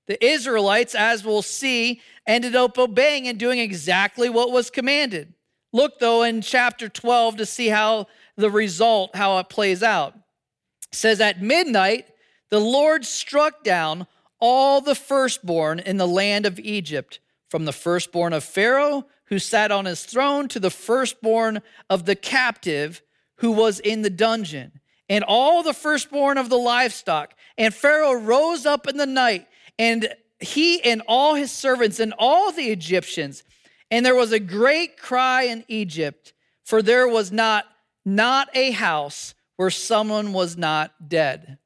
The 0.07 0.25
Israelites, 0.25 0.95
as 0.95 1.25
we'll 1.25 1.43
see, 1.43 2.01
ended 2.27 2.55
up 2.55 2.79
obeying 2.79 3.27
and 3.27 3.39
doing 3.39 3.59
exactly 3.59 4.29
what 4.29 4.53
was 4.53 4.71
commanded. 4.71 5.35
Look, 5.73 5.99
though, 5.99 6.23
in 6.23 6.43
chapter 6.43 6.89
12 6.89 7.39
to 7.39 7.47
see 7.47 7.69
how 7.69 8.07
the 8.37 8.51
result, 8.51 9.17
how 9.17 9.39
it 9.39 9.49
plays 9.49 9.83
out. 9.83 10.15
It 10.15 10.95
says, 10.95 11.21
At 11.21 11.43
midnight, 11.43 12.07
the 12.51 12.61
Lord 12.61 13.05
struck 13.05 13.65
down 13.65 14.07
all 14.41 14.81
the 14.81 14.95
firstborn 14.95 15.81
in 15.81 15.97
the 15.97 16.07
land 16.07 16.47
of 16.47 16.61
Egypt, 16.61 17.21
from 17.49 17.65
the 17.65 17.73
firstborn 17.73 18.33
of 18.33 18.45
Pharaoh, 18.45 19.07
who 19.25 19.39
sat 19.39 19.73
on 19.73 19.87
his 19.87 20.05
throne, 20.05 20.47
to 20.49 20.61
the 20.61 20.71
firstborn 20.71 21.63
of 21.91 22.05
the 22.05 22.15
captive 22.15 23.03
who 23.37 23.51
was 23.51 23.81
in 23.81 24.03
the 24.03 24.11
dungeon. 24.11 24.81
And 25.09 25.25
all 25.27 25.63
the 25.63 25.75
firstborn 25.75 26.39
of 26.39 26.49
the 26.49 26.59
livestock. 26.59 27.35
And 27.57 27.75
Pharaoh 27.75 28.15
rose 28.15 28.67
up 28.67 28.87
in 28.89 28.97
the 28.97 29.07
night, 29.07 29.47
and 29.79 30.09
he 30.41 30.83
and 30.83 31.03
all 31.07 31.35
his 31.35 31.53
servants 31.53 32.01
and 32.01 32.15
all 32.19 32.53
the 32.53 32.71
Egyptians. 32.71 33.45
And 33.91 34.05
there 34.05 34.15
was 34.15 34.33
a 34.33 34.41
great 34.41 34.99
cry 34.99 35.43
in 35.45 35.65
Egypt, 35.69 36.33
for 36.65 36.83
there 36.83 37.09
was 37.09 37.31
not 37.31 37.67
not 38.05 38.49
a 38.55 38.71
house 38.71 39.35
where 39.57 39.71
someone 39.71 40.33
was 40.33 40.57
not 40.57 41.09
dead. 41.09 41.59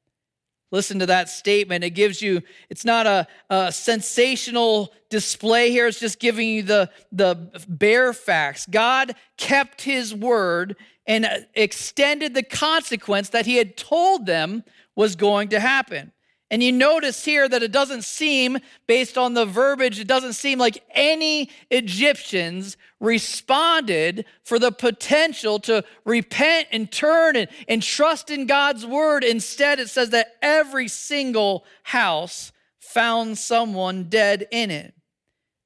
Listen 0.70 1.00
to 1.00 1.06
that 1.06 1.28
statement. 1.28 1.82
It 1.82 1.90
gives 1.90 2.22
you, 2.22 2.42
it's 2.68 2.84
not 2.84 3.06
a, 3.06 3.26
a, 3.48 3.72
sensational 3.72 4.92
display 5.08 5.70
here. 5.70 5.88
It's 5.88 5.98
just 5.98 6.20
giving 6.20 6.48
you 6.48 6.62
the, 6.62 6.90
the 7.10 7.34
bare 7.68 8.12
facts. 8.12 8.66
God 8.66 9.16
kept 9.36 9.82
his 9.82 10.14
word 10.14 10.76
and 11.06 11.46
extended 11.54 12.34
the 12.34 12.44
consequence 12.44 13.30
that 13.30 13.46
he 13.46 13.56
had 13.56 13.76
told 13.76 14.26
them 14.26 14.62
was 14.94 15.16
going 15.16 15.48
to 15.48 15.58
happen. 15.58 16.12
And 16.50 16.62
you 16.62 16.72
notice 16.72 17.24
here 17.24 17.48
that 17.48 17.62
it 17.62 17.70
doesn't 17.70 18.02
seem, 18.02 18.58
based 18.88 19.16
on 19.16 19.34
the 19.34 19.46
verbiage, 19.46 20.00
it 20.00 20.08
doesn't 20.08 20.32
seem 20.32 20.58
like 20.58 20.82
any 20.90 21.48
Egyptians 21.70 22.76
responded 22.98 24.24
for 24.44 24.58
the 24.58 24.72
potential 24.72 25.60
to 25.60 25.84
repent 26.04 26.66
and 26.72 26.90
turn 26.90 27.36
and, 27.36 27.48
and 27.68 27.82
trust 27.82 28.30
in 28.30 28.46
God's 28.46 28.84
word. 28.84 29.22
Instead, 29.22 29.78
it 29.78 29.88
says 29.88 30.10
that 30.10 30.36
every 30.42 30.88
single 30.88 31.64
house 31.84 32.50
found 32.80 33.38
someone 33.38 34.04
dead 34.08 34.48
in 34.50 34.72
it. 34.72 34.92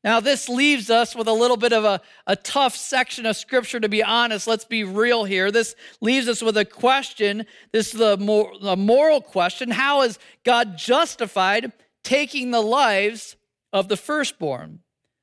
Now, 0.05 0.21
this 0.21 0.51
leaves 0.51 0.91
us 0.91 1.17
with 1.17 1.29
a 1.29 1.33
little 1.33 1.57
bit 1.57 1.73
of 1.73 1.85
a, 1.85 2.03
a 2.27 2.37
tough 2.37 2.77
section 2.77 3.25
of 3.25 3.37
scripture, 3.37 3.81
to 3.81 3.89
be 3.89 4.03
honest. 4.03 4.47
Let's 4.47 4.67
be 4.67 4.85
real 4.85 5.25
here. 5.25 5.51
This 5.51 5.75
leaves 6.03 6.29
us 6.29 6.43
with 6.43 6.59
a 6.59 6.67
question. 6.67 7.47
This 7.73 7.95
is 7.95 7.99
the, 7.99 8.19
mor- 8.19 8.53
the 8.61 8.77
moral 8.77 9.23
question 9.23 9.71
How 9.71 10.03
is 10.03 10.19
God 10.45 10.77
justified 10.77 11.73
taking 12.03 12.51
the 12.51 12.61
lives 12.61 13.37
of 13.73 13.89
the 13.89 13.97
firstborn? 13.97 14.81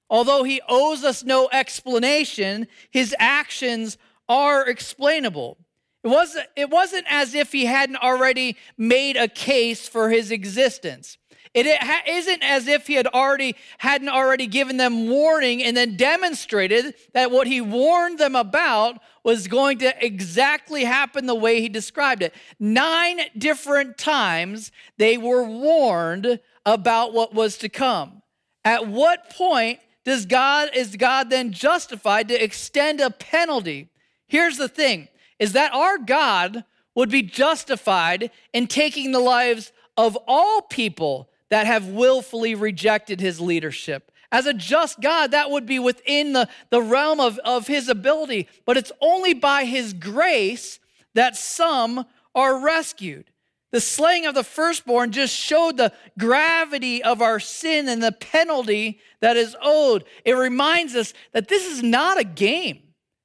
Although 0.10 0.44
he 0.44 0.62
owes 0.68 1.04
us 1.04 1.24
no 1.24 1.48
explanation, 1.54 2.68
his 2.90 3.16
actions 3.20 4.00
are 4.28 4.68
explainable. 4.68 5.60
It 6.04 6.08
wasn't, 6.08 6.48
it 6.56 6.72
wasn't 6.72 7.06
as 7.08 7.36
if 7.36 7.52
he 7.52 7.66
hadn't 7.66 7.98
already 7.98 8.58
made 8.80 9.16
a 9.16 9.28
case 9.28 9.88
for 9.88 10.10
his 10.10 10.32
existence. 10.32 11.18
It 11.54 11.68
isn't 12.08 12.44
as 12.44 12.68
if 12.68 12.88
he 12.88 12.94
had 12.94 13.08
already 13.08 13.56
hadn't 13.80 14.08
already 14.08 14.48
given 14.48 14.78
them 14.78 15.10
warning 15.10 15.62
and 15.62 15.76
then 15.76 15.98
demonstrated 15.98 16.94
that 17.14 17.30
what 17.30 17.46
he 17.46 17.60
warned 17.60 18.20
them 18.20 18.38
about 18.38 19.02
was 19.24 19.50
going 19.50 19.80
to 19.80 19.94
exactly 20.06 20.86
happen 20.86 21.26
the 21.26 21.36
way 21.36 21.60
he 21.60 21.68
described 21.68 22.22
it. 22.24 22.34
Nine 22.58 23.20
different 23.38 23.98
times 23.98 24.72
they 24.98 25.18
were 25.18 25.44
warned 25.44 26.40
about 26.66 27.14
what 27.14 27.34
was 27.34 27.58
to 27.58 27.70
come. 27.70 28.22
At 28.64 28.88
what 28.88 29.30
point 29.32 29.80
does 30.06 30.26
God 30.26 30.70
is 30.74 30.96
God 30.96 31.30
then 31.30 31.52
justified 31.52 32.30
to 32.30 32.42
extend 32.42 33.02
a 33.02 33.10
penalty? 33.10 33.90
Here's 34.28 34.58
the 34.58 34.70
thing 34.70 35.10
is 35.38 35.52
that 35.54 35.74
our 35.74 35.98
God 35.98 36.64
would 36.96 37.10
be 37.10 37.24
justified 37.24 38.32
in 38.54 38.68
taking 38.68 39.12
the 39.12 39.20
lives 39.20 39.74
of 39.98 40.18
all 40.28 40.62
people 40.62 41.28
that 41.52 41.68
have 41.68 41.88
willfully 41.88 42.56
rejected 42.56 43.22
his 43.22 43.40
leadership. 43.40 44.12
As 44.32 44.46
a 44.46 44.54
just 44.54 45.02
God, 45.02 45.32
that 45.32 45.52
would 45.52 45.66
be 45.66 45.78
within 45.78 46.32
the, 46.32 46.48
the 46.70 46.82
realm 46.82 47.20
of, 47.20 47.38
of 47.40 47.68
his 47.68 47.90
ability, 47.90 48.48
but 48.66 48.78
it's 48.78 48.94
only 49.02 49.34
by 49.34 49.66
his 49.66 49.94
grace 49.94 50.80
that 51.14 51.36
some 51.36 52.06
are 52.34 52.64
rescued. 52.64 53.30
The 53.74 53.82
slaying 53.82 54.26
of 54.26 54.34
the 54.34 54.44
firstborn 54.44 55.12
just 55.12 55.36
showed 55.36 55.78
the 55.78 55.94
gravity 56.18 57.04
of 57.04 57.22
our 57.22 57.40
sin 57.40 57.90
and 57.90 58.02
the 58.02 58.12
penalty 58.14 59.00
that 59.20 59.36
is 59.38 59.56
owed. 59.62 60.06
It 60.26 60.34
reminds 60.34 60.96
us 60.96 61.14
that 61.34 61.50
this 61.50 61.66
is 61.66 61.84
not 61.84 62.20
a 62.20 62.24
game. 62.24 62.80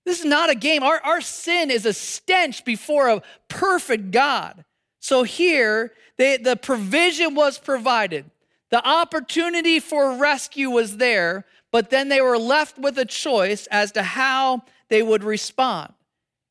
This 0.05 0.21
is 0.21 0.25
not 0.25 0.51
a 0.51 0.55
game. 0.55 0.83
Our, 0.83 1.01
our 1.01 1.21
sin 1.21 1.71
is 1.71 1.87
a 1.87 1.93
stench 1.93 2.65
before 2.65 3.09
a 3.09 3.23
perfect 3.49 4.11
God. 4.11 4.65
So 5.01 5.23
here, 5.23 5.93
they, 6.17 6.37
the 6.37 6.57
provision 6.57 7.35
was 7.35 7.59
provided, 7.59 8.31
the 8.71 8.87
opportunity 8.87 9.79
for 9.79 10.17
rescue 10.17 10.71
was 10.71 10.97
there, 10.97 11.45
but 11.71 11.91
then 11.91 12.09
they 12.09 12.21
were 12.21 12.39
left 12.39 12.79
with 12.79 12.99
a 12.99 13.05
choice 13.05 13.67
as 13.69 13.93
to 13.93 14.03
how 14.03 14.63
they 14.89 15.03
would 15.03 15.23
respond. 15.23 15.93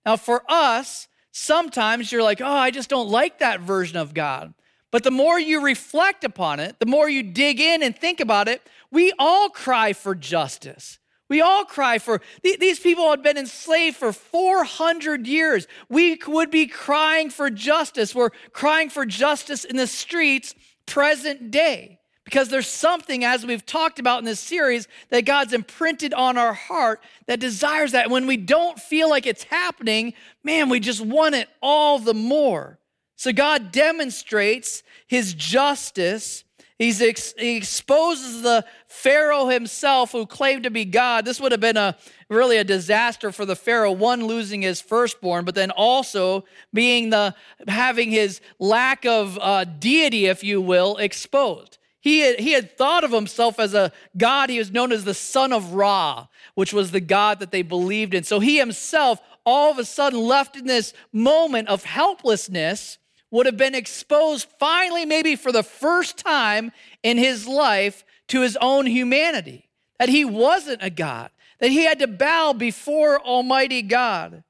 Now, 0.06 0.18
for 0.18 0.44
us, 0.48 1.08
sometimes 1.32 2.12
you're 2.12 2.24
like, 2.24 2.42
oh, 2.42 2.46
I 2.46 2.72
just 2.72 2.90
don't 2.90 3.10
like 3.10 3.40
that 3.40 3.60
version 3.60 3.98
of 3.98 4.14
God. 4.14 4.54
But 4.92 5.04
the 5.04 5.12
more 5.12 5.40
you 5.40 5.62
reflect 5.62 6.24
upon 6.24 6.60
it, 6.60 6.80
the 6.80 6.86
more 6.86 7.10
you 7.10 7.24
dig 7.24 7.60
in 7.60 7.84
and 7.84 7.98
think 7.98 8.20
about 8.20 8.48
it, 8.48 8.62
we 8.92 9.12
all 9.20 9.50
cry 9.50 9.94
for 9.94 10.16
justice. 10.16 11.00
We 11.28 11.42
all 11.42 11.66
cry 11.66 11.98
for 11.98 12.22
these 12.44 12.80
people 12.80 13.10
had 13.10 13.24
been 13.24 13.38
enslaved 13.38 13.98
for 13.98 14.14
400 14.14 15.26
years. 15.26 15.68
We 15.90 16.20
would 16.28 16.52
be 16.52 16.68
crying 16.68 17.32
for 17.32 17.50
justice. 17.50 18.14
We're 18.14 18.30
crying 18.54 18.90
for 18.90 19.06
justice 19.06 19.64
in 19.66 19.76
the 19.76 19.88
streets 19.88 20.54
present 20.86 21.50
day 21.50 22.00
because 22.26 22.50
there's 22.50 22.68
something, 22.68 23.24
as 23.24 23.46
we've 23.46 23.66
talked 23.66 24.00
about 24.00 24.20
in 24.20 24.26
this 24.26 24.40
series, 24.40 24.88
that 25.10 25.26
God's 25.26 25.54
imprinted 25.54 26.14
on 26.14 26.38
our 26.38 26.54
heart 26.54 27.02
that 27.28 27.40
desires 27.40 27.92
that. 27.94 28.10
When 28.10 28.28
we 28.28 28.38
don't 28.38 28.80
feel 28.80 29.10
like 29.10 29.26
it's 29.26 29.44
happening, 29.44 30.14
man, 30.44 30.70
we 30.70 30.80
just 30.80 31.02
want 31.02 31.36
it 31.36 31.48
all 31.62 32.00
the 32.00 32.16
more. 32.16 32.80
So 33.16 33.32
God 33.32 33.72
demonstrates 33.72 34.84
his 35.08 35.34
justice 35.34 36.44
ex- 36.80 37.34
he 37.38 37.56
exposes 37.56 38.42
the 38.42 38.66
Pharaoh 38.88 39.48
himself 39.48 40.12
who 40.12 40.26
claimed 40.26 40.64
to 40.64 40.70
be 40.70 40.84
God. 40.84 41.24
This 41.24 41.40
would 41.40 41.52
have 41.52 41.62
been 41.62 41.78
a 41.78 41.96
really 42.30 42.58
a 42.58 42.64
disaster 42.64 43.32
for 43.32 43.46
the 43.46 43.56
Pharaoh, 43.56 43.92
one 43.92 44.26
losing 44.26 44.62
his 44.62 44.82
firstborn, 44.82 45.46
but 45.46 45.56
then 45.56 45.72
also 45.72 46.44
being 46.74 47.12
the 47.12 47.34
having 47.68 48.12
his 48.12 48.42
lack 48.60 49.06
of 49.06 49.40
uh, 49.42 49.64
deity, 49.64 50.26
if 50.26 50.44
you 50.44 50.60
will, 50.60 50.98
exposed. 50.98 51.78
He 52.02 52.20
had, 52.20 52.40
he 52.40 52.52
had 52.52 52.78
thought 52.78 53.04
of 53.04 53.12
himself 53.12 53.60
as 53.60 53.74
a 53.74 53.92
God. 54.16 54.50
He 54.50 54.60
was 54.60 54.72
known 54.72 54.92
as 54.92 55.06
the 55.06 55.14
son 55.14 55.52
of 55.52 55.74
Ra, 55.74 56.28
which 56.54 56.72
was 56.72 56.92
the 56.92 57.00
God 57.00 57.40
that 57.40 57.52
they 57.52 57.64
believed 57.64 58.14
in. 58.14 58.24
So 58.24 58.40
he 58.40 58.60
himself, 58.60 59.20
all 59.44 59.72
of 59.72 59.80
a 59.80 59.86
sudden, 59.86 60.20
left 60.20 60.56
in 60.56 60.68
this 60.68 60.94
moment 61.12 61.68
of 61.68 61.84
helplessness 61.84 63.00
would 63.36 63.46
have 63.48 63.58
been 63.58 63.76
exposed 63.76 64.48
finally, 64.60 65.06
maybe 65.06 65.36
for 65.36 65.52
the 65.52 65.62
first 65.62 66.18
time 66.18 66.72
in 67.04 67.18
his 67.18 67.46
life, 67.46 68.06
to 68.30 68.42
his 68.42 68.58
own 68.62 68.86
humanity, 68.86 69.68
that 70.00 70.08
he 70.08 70.24
wasn't 70.24 70.82
a 70.82 70.90
God, 70.90 71.30
that 71.60 71.70
he 71.70 71.84
had 71.84 72.00
to 72.00 72.08
bow 72.08 72.54
before 72.54 73.20
Almighty 73.20 73.82
God. 73.82 74.42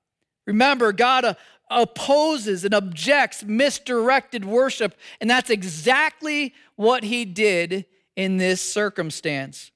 Remember, 0.45 0.91
God 0.91 1.25
uh, 1.25 1.33
opposes 1.67 2.63
and 2.63 2.75
objects 2.75 3.43
misdirected 3.43 4.45
worship, 4.45 4.95
and 5.19 5.27
that's 5.27 5.49
exactly 5.49 6.53
what 6.75 7.03
he 7.03 7.25
did 7.25 7.85
in 8.15 8.37
this 8.37 8.61
circumstance. 8.61 9.71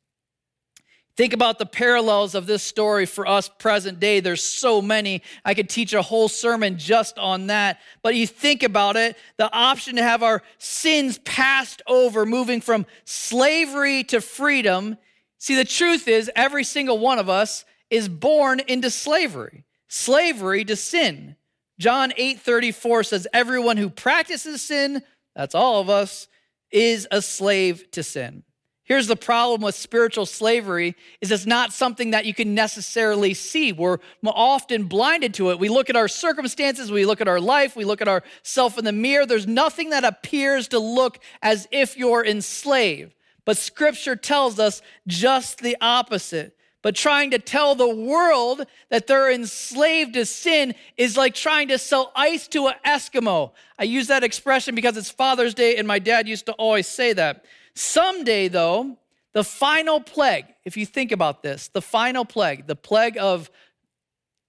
Think 1.20 1.34
about 1.34 1.59
the 1.59 1.65
parallels 1.65 2.34
of 2.34 2.45
this 2.45 2.63
story 2.63 3.05
for 3.05 3.28
us 3.28 3.49
present 3.49 3.99
day. 3.99 4.22
There's 4.22 4.41
so 4.41 4.82
many. 4.82 5.22
I 5.43 5.53
could 5.53 5.67
teach 5.67 5.91
a 5.91 6.01
whole 6.01 6.30
sermon 6.30 6.78
just 6.78 7.20
on 7.20 7.47
that. 7.47 7.82
But 8.01 8.15
you 8.15 8.26
think 8.26 8.63
about 8.63 8.95
it 8.95 9.17
the 9.36 9.53
option 9.53 9.97
to 9.97 10.01
have 10.01 10.24
our 10.24 10.41
sins 10.59 11.17
passed 11.26 11.82
over, 11.88 12.26
moving 12.26 12.61
from 12.61 12.86
slavery 13.03 14.05
to 14.05 14.22
freedom. 14.22 14.95
See, 15.39 15.55
the 15.55 15.65
truth 15.65 16.07
is, 16.07 16.32
every 16.38 16.63
single 16.63 16.99
one 16.99 17.20
of 17.20 17.28
us 17.28 17.65
is 17.89 18.07
born 18.07 18.61
into 18.61 18.89
slavery, 18.89 19.65
slavery 19.89 20.63
to 20.63 20.78
sin. 20.78 21.36
John 21.80 22.13
8 22.15 22.39
34 22.39 23.03
says, 23.03 23.28
Everyone 23.34 23.76
who 23.76 23.89
practices 23.89 24.61
sin, 24.61 25.03
that's 25.36 25.53
all 25.53 25.82
of 25.82 25.89
us, 25.89 26.30
is 26.72 27.09
a 27.11 27.22
slave 27.22 27.91
to 27.91 28.03
sin. 28.03 28.43
Here's 28.90 29.06
the 29.06 29.16
problem 29.16 29.62
with 29.62 29.76
spiritual 29.76 30.26
slavery 30.26 30.96
is 31.22 31.32
it's 31.32 31.46
not 31.46 31.72
something 31.72 32.10
that 32.10 32.26
you 32.26 32.34
can 32.34 32.56
necessarily 32.56 33.36
see. 33.36 33.72
We're 33.72 34.00
often 34.26 34.86
blinded 34.86 35.36
to 35.36 35.52
it. 35.52 35.60
We 35.60 35.70
look 35.70 35.92
at 35.92 35.96
our 35.96 36.08
circumstances, 36.08 36.92
we 36.92 37.06
look 37.06 37.22
at 37.22 37.28
our 37.28 37.40
life, 37.40 37.76
we 37.76 37.86
look 37.86 38.02
at 38.02 38.08
ourself 38.08 38.80
in 38.80 38.86
the 38.86 38.92
mirror. 38.92 39.28
There's 39.28 39.46
nothing 39.46 39.92
that 39.92 40.04
appears 40.04 40.70
to 40.70 40.80
look 40.80 41.20
as 41.44 41.68
if 41.70 41.98
you're 41.98 42.26
enslaved. 42.26 43.14
But 43.46 43.58
scripture 43.58 44.16
tells 44.16 44.58
us 44.58 44.82
just 45.06 45.60
the 45.60 45.78
opposite. 45.80 46.58
But 46.82 46.96
trying 46.96 47.30
to 47.32 47.40
tell 47.40 47.76
the 47.76 47.94
world 47.94 48.66
that 48.90 49.06
they're 49.06 49.32
enslaved 49.32 50.16
to 50.16 50.26
sin 50.26 50.74
is 50.98 51.16
like 51.16 51.36
trying 51.36 51.68
to 51.68 51.78
sell 51.78 52.12
ice 52.16 52.48
to 52.48 52.68
an 52.68 52.76
Eskimo. 52.84 53.52
I 53.78 53.84
use 53.84 54.08
that 54.08 54.24
expression 54.24 54.74
because 54.74 54.98
it's 54.98 55.12
Father's 55.12 55.54
Day 55.54 55.76
and 55.76 55.88
my 55.88 56.00
dad 56.00 56.28
used 56.28 56.48
to 56.48 56.54
always 56.54 56.88
say 56.88 57.14
that. 57.14 57.46
Someday, 57.76 58.47
though, 58.47 58.97
the 59.34 59.43
final 59.43 59.99
plague, 59.99 60.45
if 60.65 60.76
you 60.76 60.86
think 60.86 61.11
about 61.11 61.43
this, 61.43 61.67
the 61.67 61.82
final 61.82 62.26
plague, 62.26 62.67
the 62.67 62.76
plague 62.76 63.17
of 63.17 63.49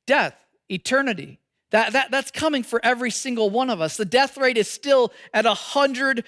death, 0.07 0.35
eternity, 0.71 1.39
That, 1.71 1.93
that, 1.93 2.11
that's 2.11 2.33
coming 2.33 2.65
for 2.65 2.81
every 2.83 3.13
single 3.13 3.49
one 3.49 3.71
of 3.71 3.81
us. 3.81 3.97
The 3.97 4.05
death 4.05 4.37
rate 4.37 4.57
is 4.57 4.69
still 4.69 5.13
at 5.33 5.45
100%, 5.45 6.25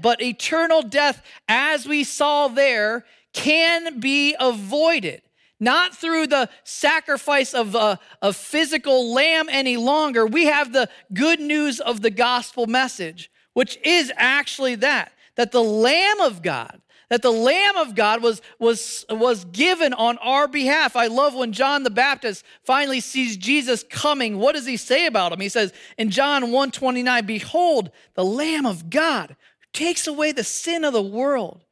but 0.00 0.22
eternal 0.22 0.82
death, 0.82 1.22
as 1.48 1.88
we 1.88 2.04
saw 2.04 2.46
there, 2.48 3.04
can 3.32 3.98
be 3.98 4.36
avoided. 4.38 5.22
Not 5.58 5.96
through 5.96 6.28
the 6.28 6.48
sacrifice 6.62 7.54
of 7.54 7.74
a, 7.74 7.98
a 8.22 8.32
physical 8.32 9.12
lamb 9.12 9.48
any 9.50 9.76
longer. 9.76 10.24
We 10.26 10.46
have 10.46 10.72
the 10.72 10.88
good 11.12 11.40
news 11.40 11.80
of 11.80 12.00
the 12.00 12.10
gospel 12.10 12.66
message, 12.66 13.30
which 13.54 13.78
is 13.82 14.12
actually 14.16 14.76
that, 14.76 15.12
that 15.36 15.52
the 15.52 15.62
Lamb 15.62 16.20
of 16.20 16.42
God, 16.42 16.80
that 17.10 17.22
the 17.22 17.30
lamb 17.30 17.76
of 17.76 17.94
god 17.94 18.22
was 18.22 18.40
was 18.58 19.04
was 19.10 19.44
given 19.46 19.92
on 19.92 20.18
our 20.18 20.48
behalf. 20.48 20.96
I 20.96 21.06
love 21.06 21.34
when 21.34 21.52
john 21.52 21.82
the 21.82 21.90
baptist 21.90 22.44
finally 22.64 23.00
sees 23.00 23.36
jesus 23.36 23.84
coming. 23.88 24.38
What 24.38 24.54
does 24.54 24.66
he 24.66 24.76
say 24.76 25.06
about 25.06 25.32
him? 25.32 25.40
He 25.40 25.48
says 25.48 25.72
in 25.98 26.10
john 26.10 26.42
129 26.44 27.26
behold 27.26 27.90
the 28.14 28.24
lamb 28.24 28.66
of 28.66 28.90
god 28.90 29.36
who 29.60 29.66
takes 29.72 30.06
away 30.06 30.32
the 30.32 30.44
sin 30.44 30.84
of 30.84 30.92
the 30.92 31.02
world. 31.02 31.64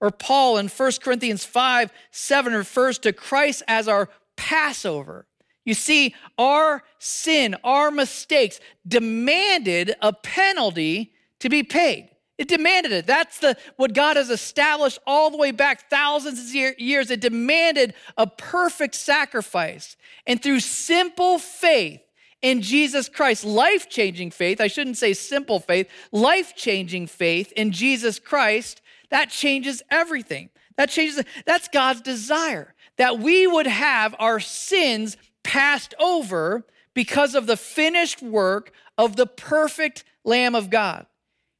Or 0.00 0.10
paul 0.10 0.58
in 0.58 0.68
1 0.68 0.92
corinthians 1.00 1.44
5 1.44 1.92
7 2.10 2.52
refers 2.52 2.98
to 3.00 3.12
christ 3.12 3.62
as 3.68 3.88
our 3.88 4.08
passover. 4.36 5.26
You 5.64 5.74
see 5.74 6.14
our 6.36 6.82
sin 6.98 7.56
our 7.62 7.90
mistakes 7.90 8.58
demanded 8.86 9.94
a 10.02 10.12
penalty 10.12 11.14
to 11.38 11.48
be 11.48 11.62
paid 11.62 12.10
it 12.38 12.48
demanded 12.48 12.92
it. 12.92 13.06
That's 13.06 13.38
the 13.38 13.56
what 13.76 13.92
God 13.92 14.16
has 14.16 14.30
established 14.30 14.98
all 15.06 15.30
the 15.30 15.36
way 15.36 15.50
back 15.50 15.90
thousands 15.90 16.40
of 16.40 16.54
years. 16.54 17.10
It 17.10 17.20
demanded 17.20 17.94
a 18.16 18.26
perfect 18.26 18.94
sacrifice. 18.94 19.96
And 20.26 20.42
through 20.42 20.60
simple 20.60 21.38
faith 21.38 22.00
in 22.40 22.62
Jesus 22.62 23.08
Christ, 23.08 23.44
life-changing 23.44 24.30
faith, 24.32 24.60
I 24.60 24.66
shouldn't 24.66 24.96
say 24.96 25.12
simple 25.12 25.60
faith, 25.60 25.88
life-changing 26.10 27.06
faith 27.06 27.52
in 27.52 27.70
Jesus 27.70 28.18
Christ, 28.18 28.80
that 29.10 29.30
changes 29.30 29.82
everything. 29.90 30.48
That 30.76 30.88
changes 30.88 31.22
that's 31.44 31.68
God's 31.68 32.00
desire 32.00 32.74
that 32.96 33.18
we 33.18 33.46
would 33.46 33.66
have 33.66 34.14
our 34.18 34.40
sins 34.40 35.16
passed 35.42 35.94
over 35.98 36.64
because 36.94 37.34
of 37.34 37.46
the 37.46 37.56
finished 37.56 38.22
work 38.22 38.72
of 38.98 39.16
the 39.16 39.26
perfect 39.26 40.04
lamb 40.24 40.54
of 40.54 40.70
God. 40.70 41.06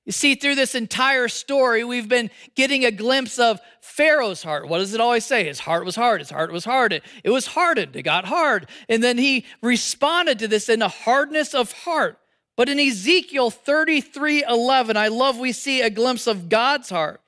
You 0.05 0.13
see, 0.13 0.35
through 0.35 0.57
this 0.57 0.75
entire 0.75 1.29
story, 1.29 1.85
we've 1.85 2.09
been 2.09 2.31
getting 2.57 2.85
a 2.85 2.91
glimpse 2.91 3.39
of 3.39 3.61
Pharaoh's 3.81 4.43
heart. 4.43 4.69
What 4.69 4.79
does 4.79 4.95
it 4.95 5.01
always 5.01 5.25
say? 5.25 5.45
His 5.45 5.61
heart 5.61 5.85
was 5.85 5.95
hard. 5.95 6.21
His 6.21 6.31
heart 6.31 6.53
was 6.53 6.65
hard. 6.65 6.93
It, 6.93 7.05
it 7.23 7.31
was 7.31 7.47
hardened. 7.47 7.95
It 7.95 8.03
got 8.03 8.25
hard. 8.25 8.69
And 8.89 9.03
then 9.03 9.17
he 9.17 9.45
responded 9.63 10.41
to 10.41 10.49
this 10.49 10.69
in 10.69 10.83
a 10.83 10.89
hardness 10.89 11.55
of 11.55 11.71
heart. 11.73 12.19
But 12.57 12.69
in 12.69 12.81
Ezekiel 12.81 13.51
33 13.51 14.45
11, 14.45 14.97
I 14.97 15.09
love 15.09 15.39
we 15.39 15.53
see 15.53 15.81
a 15.81 15.91
glimpse 15.91 16.27
of 16.27 16.49
God's 16.49 16.91
heart. 16.91 17.21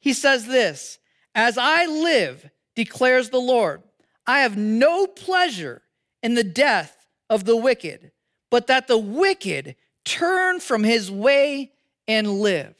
He 0.00 0.12
says 0.14 0.46
this 0.46 0.98
As 1.34 1.58
I 1.58 1.84
live, 1.86 2.50
declares 2.74 3.28
the 3.28 3.38
Lord, 3.38 3.82
I 4.26 4.40
have 4.40 4.56
no 4.56 5.06
pleasure 5.06 5.82
in 6.22 6.34
the 6.34 6.44
death 6.44 7.06
of 7.28 7.44
the 7.44 7.56
wicked, 7.56 8.10
but 8.50 8.66
that 8.68 8.88
the 8.88 8.98
wicked 8.98 9.76
turn 10.04 10.60
from 10.60 10.82
his 10.82 11.10
way 11.10 11.72
and 12.06 12.40
live. 12.40 12.74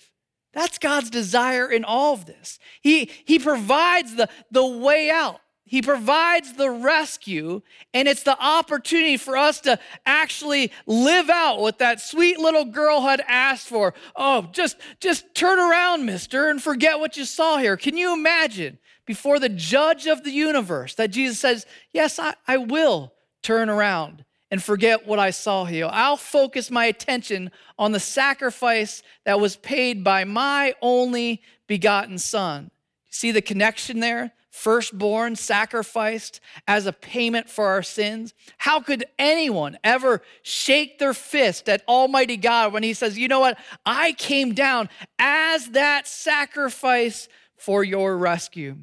That's 0.52 0.78
God's 0.78 1.10
desire 1.10 1.70
in 1.70 1.84
all 1.84 2.14
of 2.14 2.26
this. 2.26 2.58
He, 2.80 3.10
he 3.24 3.38
provides 3.38 4.16
the, 4.16 4.28
the 4.50 4.66
way 4.66 5.10
out. 5.10 5.40
He 5.64 5.80
provides 5.80 6.52
the 6.52 6.68
rescue, 6.68 7.62
and 7.94 8.06
it's 8.06 8.24
the 8.24 8.38
opportunity 8.38 9.16
for 9.16 9.38
us 9.38 9.60
to 9.62 9.78
actually 10.04 10.70
live 10.84 11.30
out 11.30 11.60
what 11.60 11.78
that 11.78 11.98
sweet 11.98 12.38
little 12.38 12.66
girl 12.66 13.00
had 13.00 13.22
asked 13.26 13.68
for. 13.68 13.94
Oh, 14.14 14.50
just, 14.52 14.76
just 15.00 15.34
turn 15.34 15.58
around, 15.58 16.04
mister, 16.04 16.50
and 16.50 16.62
forget 16.62 17.00
what 17.00 17.16
you 17.16 17.24
saw 17.24 17.56
here. 17.56 17.78
Can 17.78 17.96
you 17.96 18.12
imagine 18.12 18.78
before 19.06 19.38
the 19.38 19.48
judge 19.48 20.06
of 20.06 20.24
the 20.24 20.30
universe 20.30 20.94
that 20.96 21.10
Jesus 21.10 21.38
says, 21.38 21.64
Yes, 21.90 22.18
I, 22.18 22.34
I 22.46 22.58
will 22.58 23.14
turn 23.42 23.70
around 23.70 24.26
and 24.53 24.62
forget 24.62 25.07
what 25.07 25.18
I 25.18 25.30
saw 25.30 25.64
here. 25.64 25.88
I'll 25.90 26.18
focus 26.18 26.70
my 26.70 26.84
attention 26.84 27.50
on 27.78 27.92
the 27.92 27.98
sacrifice 27.98 29.03
that 29.24 29.40
was 29.40 29.57
paid 29.57 30.05
by 30.05 30.24
my 30.24 30.74
only 30.82 31.40
begotten 31.66 32.18
Son. 32.18 32.70
See 33.11 33.32
the 33.32 33.40
connection 33.40 34.00
there? 34.00 34.32
Firstborn 34.50 35.36
sacrificed 35.36 36.40
as 36.68 36.84
a 36.84 36.92
payment 36.92 37.48
for 37.48 37.68
our 37.68 37.82
sins. 37.82 38.34
How 38.59 38.80
could 38.80 39.07
anyone 39.18 39.78
ever 39.82 40.20
shake 40.42 40.98
their 40.98 41.14
fist 41.14 41.66
at 41.70 41.82
Almighty 41.88 42.36
God 42.36 42.74
when 42.74 42.82
He 42.82 42.92
says, 42.92 43.16
You 43.16 43.28
know 43.28 43.40
what? 43.40 43.57
I 43.86 44.12
came 44.12 44.53
down 44.53 44.90
as 45.18 45.70
that 45.70 46.07
sacrifice 46.07 47.26
for 47.57 47.82
your 47.82 48.18
rescue. 48.18 48.76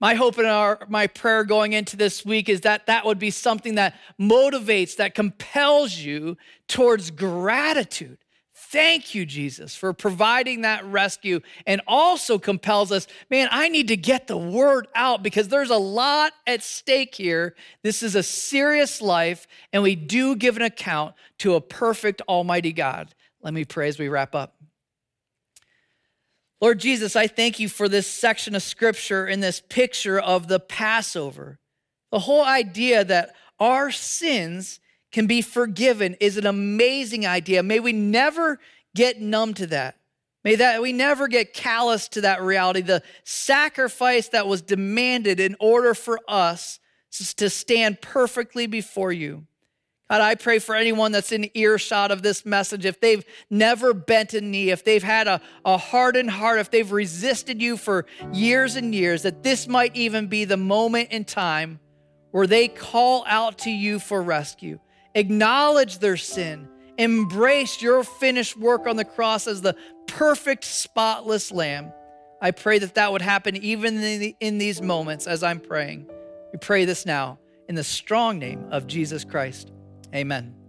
My 0.00 0.14
hope 0.14 0.38
and 0.38 0.46
our, 0.46 0.86
my 0.88 1.06
prayer 1.06 1.44
going 1.44 1.74
into 1.74 1.96
this 1.96 2.24
week 2.24 2.48
is 2.48 2.62
that 2.62 2.86
that 2.86 3.04
would 3.04 3.18
be 3.18 3.30
something 3.30 3.74
that 3.74 3.94
motivates, 4.18 4.96
that 4.96 5.14
compels 5.14 5.94
you 5.94 6.38
towards 6.68 7.10
gratitude. 7.10 8.18
Thank 8.54 9.14
you, 9.14 9.26
Jesus, 9.26 9.74
for 9.74 9.92
providing 9.92 10.62
that 10.62 10.84
rescue 10.84 11.40
and 11.66 11.82
also 11.88 12.38
compels 12.38 12.92
us, 12.92 13.08
man, 13.28 13.48
I 13.50 13.68
need 13.68 13.88
to 13.88 13.96
get 13.96 14.26
the 14.26 14.36
word 14.36 14.86
out 14.94 15.22
because 15.22 15.48
there's 15.48 15.70
a 15.70 15.76
lot 15.76 16.32
at 16.46 16.62
stake 16.62 17.14
here. 17.14 17.56
This 17.82 18.02
is 18.02 18.14
a 18.14 18.22
serious 18.22 19.02
life, 19.02 19.48
and 19.72 19.82
we 19.82 19.96
do 19.96 20.36
give 20.36 20.56
an 20.56 20.62
account 20.62 21.14
to 21.38 21.56
a 21.56 21.60
perfect, 21.60 22.22
almighty 22.28 22.72
God. 22.72 23.12
Let 23.42 23.54
me 23.54 23.64
pray 23.64 23.88
as 23.88 23.98
we 23.98 24.08
wrap 24.08 24.34
up. 24.34 24.59
Lord 26.60 26.78
Jesus, 26.78 27.16
I 27.16 27.26
thank 27.26 27.58
you 27.58 27.68
for 27.68 27.88
this 27.88 28.06
section 28.06 28.54
of 28.54 28.62
scripture 28.62 29.24
and 29.24 29.42
this 29.42 29.62
picture 29.68 30.20
of 30.20 30.46
the 30.46 30.60
Passover. 30.60 31.58
The 32.12 32.18
whole 32.18 32.44
idea 32.44 33.02
that 33.04 33.34
our 33.58 33.90
sins 33.90 34.78
can 35.10 35.26
be 35.26 35.40
forgiven 35.40 36.16
is 36.20 36.36
an 36.36 36.46
amazing 36.46 37.26
idea. 37.26 37.62
May 37.62 37.80
we 37.80 37.92
never 37.92 38.58
get 38.94 39.20
numb 39.20 39.54
to 39.54 39.66
that. 39.68 39.96
May 40.44 40.56
that 40.56 40.82
we 40.82 40.92
never 40.92 41.28
get 41.28 41.54
callous 41.54 42.08
to 42.08 42.22
that 42.22 42.42
reality, 42.42 42.80
the 42.80 43.02
sacrifice 43.24 44.28
that 44.28 44.46
was 44.46 44.62
demanded 44.62 45.40
in 45.40 45.56
order 45.60 45.94
for 45.94 46.18
us 46.28 46.78
to 47.36 47.50
stand 47.50 48.00
perfectly 48.00 48.66
before 48.66 49.12
you. 49.12 49.46
God, 50.10 50.22
I 50.22 50.34
pray 50.34 50.58
for 50.58 50.74
anyone 50.74 51.12
that's 51.12 51.30
in 51.30 51.48
earshot 51.54 52.10
of 52.10 52.20
this 52.20 52.44
message, 52.44 52.84
if 52.84 52.98
they've 52.98 53.24
never 53.48 53.94
bent 53.94 54.34
a 54.34 54.40
knee, 54.40 54.70
if 54.70 54.82
they've 54.82 55.00
had 55.00 55.28
a, 55.28 55.40
a 55.64 55.76
hardened 55.76 56.30
heart, 56.30 56.58
if 56.58 56.68
they've 56.68 56.90
resisted 56.90 57.62
you 57.62 57.76
for 57.76 58.06
years 58.32 58.74
and 58.74 58.92
years, 58.92 59.22
that 59.22 59.44
this 59.44 59.68
might 59.68 59.94
even 59.94 60.26
be 60.26 60.44
the 60.44 60.56
moment 60.56 61.12
in 61.12 61.24
time 61.24 61.78
where 62.32 62.48
they 62.48 62.66
call 62.66 63.24
out 63.28 63.58
to 63.58 63.70
you 63.70 64.00
for 64.00 64.20
rescue, 64.20 64.80
acknowledge 65.14 66.00
their 66.00 66.16
sin, 66.16 66.68
embrace 66.98 67.80
your 67.80 68.02
finished 68.02 68.56
work 68.56 68.88
on 68.88 68.96
the 68.96 69.04
cross 69.04 69.46
as 69.46 69.62
the 69.62 69.76
perfect, 70.08 70.64
spotless 70.64 71.52
lamb. 71.52 71.92
I 72.42 72.50
pray 72.50 72.80
that 72.80 72.96
that 72.96 73.12
would 73.12 73.22
happen 73.22 73.56
even 73.58 74.02
in, 74.02 74.34
in 74.40 74.58
these 74.58 74.82
moments 74.82 75.28
as 75.28 75.44
I'm 75.44 75.60
praying. 75.60 76.10
We 76.52 76.58
pray 76.58 76.84
this 76.84 77.06
now 77.06 77.38
in 77.68 77.76
the 77.76 77.84
strong 77.84 78.40
name 78.40 78.66
of 78.72 78.88
Jesus 78.88 79.24
Christ. 79.24 79.70
Amen. 80.14 80.59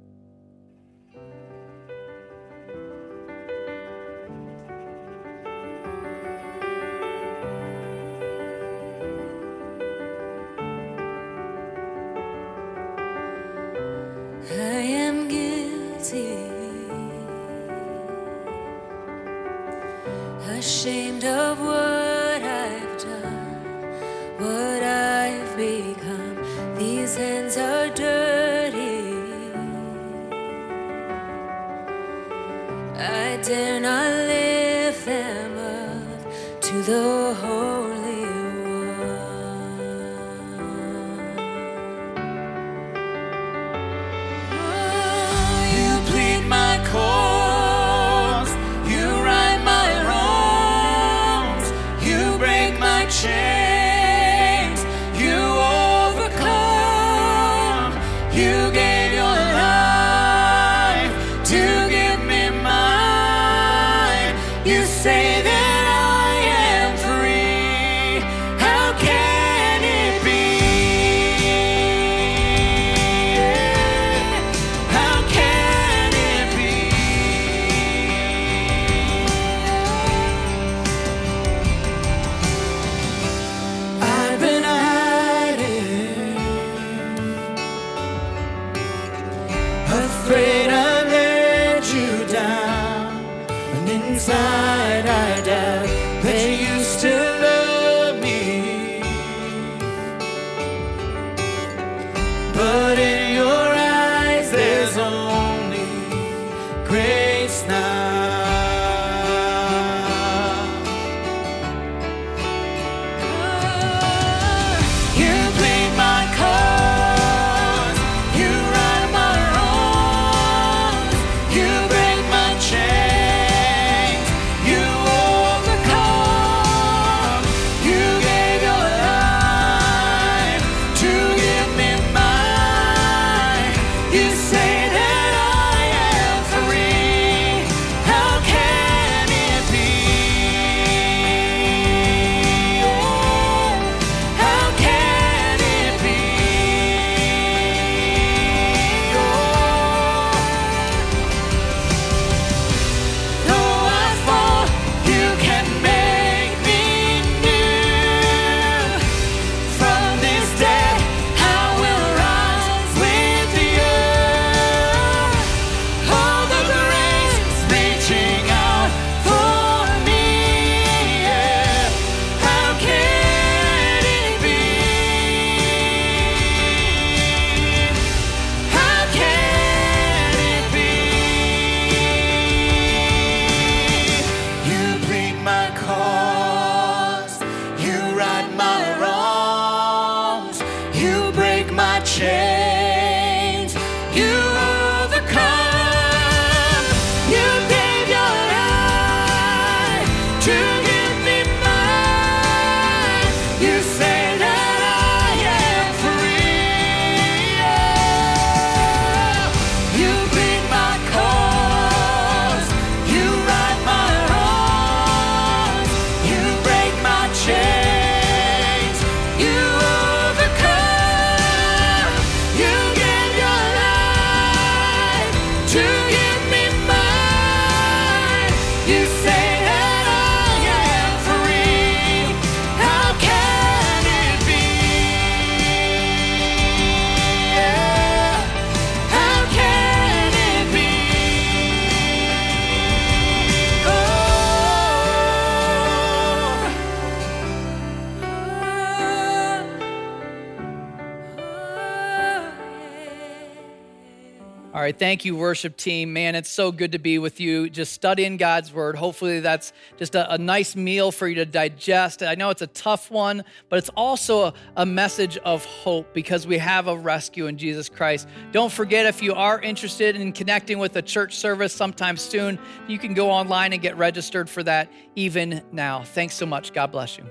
Thank 255.02 255.26
you, 255.26 255.36
worship 255.36 255.76
team. 255.78 256.14
Man, 256.14 256.36
it's 256.36 256.52
so 256.52 256.72
good 256.72 256.92
to 256.92 257.00
be 257.00 257.18
with 257.18 257.40
you, 257.40 257.72
just 257.72 257.92
studying 257.92 258.38
God's 258.38 258.72
word. 258.72 258.96
Hopefully, 258.96 259.40
that's 259.40 259.74
just 259.98 260.14
a, 260.14 260.32
a 260.32 260.38
nice 260.38 260.76
meal 260.76 261.12
for 261.12 261.28
you 261.28 261.34
to 261.36 261.46
digest. 261.46 262.22
I 262.22 262.36
know 262.36 262.52
it's 262.52 262.62
a 262.62 262.68
tough 262.68 263.10
one, 263.10 263.44
but 263.70 263.80
it's 263.80 263.90
also 263.98 264.44
a, 264.44 264.54
a 264.78 264.86
message 264.86 265.40
of 265.40 265.66
hope 265.66 266.14
because 266.14 266.46
we 266.46 266.60
have 266.60 266.88
a 266.88 266.96
rescue 266.96 267.48
in 267.48 267.58
Jesus 267.58 267.90
Christ. 267.90 268.28
Don't 268.52 268.72
forget, 268.72 269.08
if 269.08 269.24
you 269.24 269.34
are 269.34 269.60
interested 269.60 270.16
in 270.16 270.34
connecting 270.34 270.78
with 270.78 270.96
a 270.96 271.02
church 271.02 271.36
service 271.36 271.74
sometime 271.74 272.16
soon, 272.16 272.60
you 272.88 273.00
can 273.00 273.16
go 273.16 273.32
online 273.32 273.74
and 273.74 273.82
get 273.82 273.98
registered 273.98 274.48
for 274.48 274.62
that 274.62 274.88
even 275.16 275.64
now. 275.72 276.04
Thanks 276.04 276.36
so 276.36 276.46
much. 276.46 276.74
God 276.74 276.92
bless 276.92 277.18
you. 277.18 277.26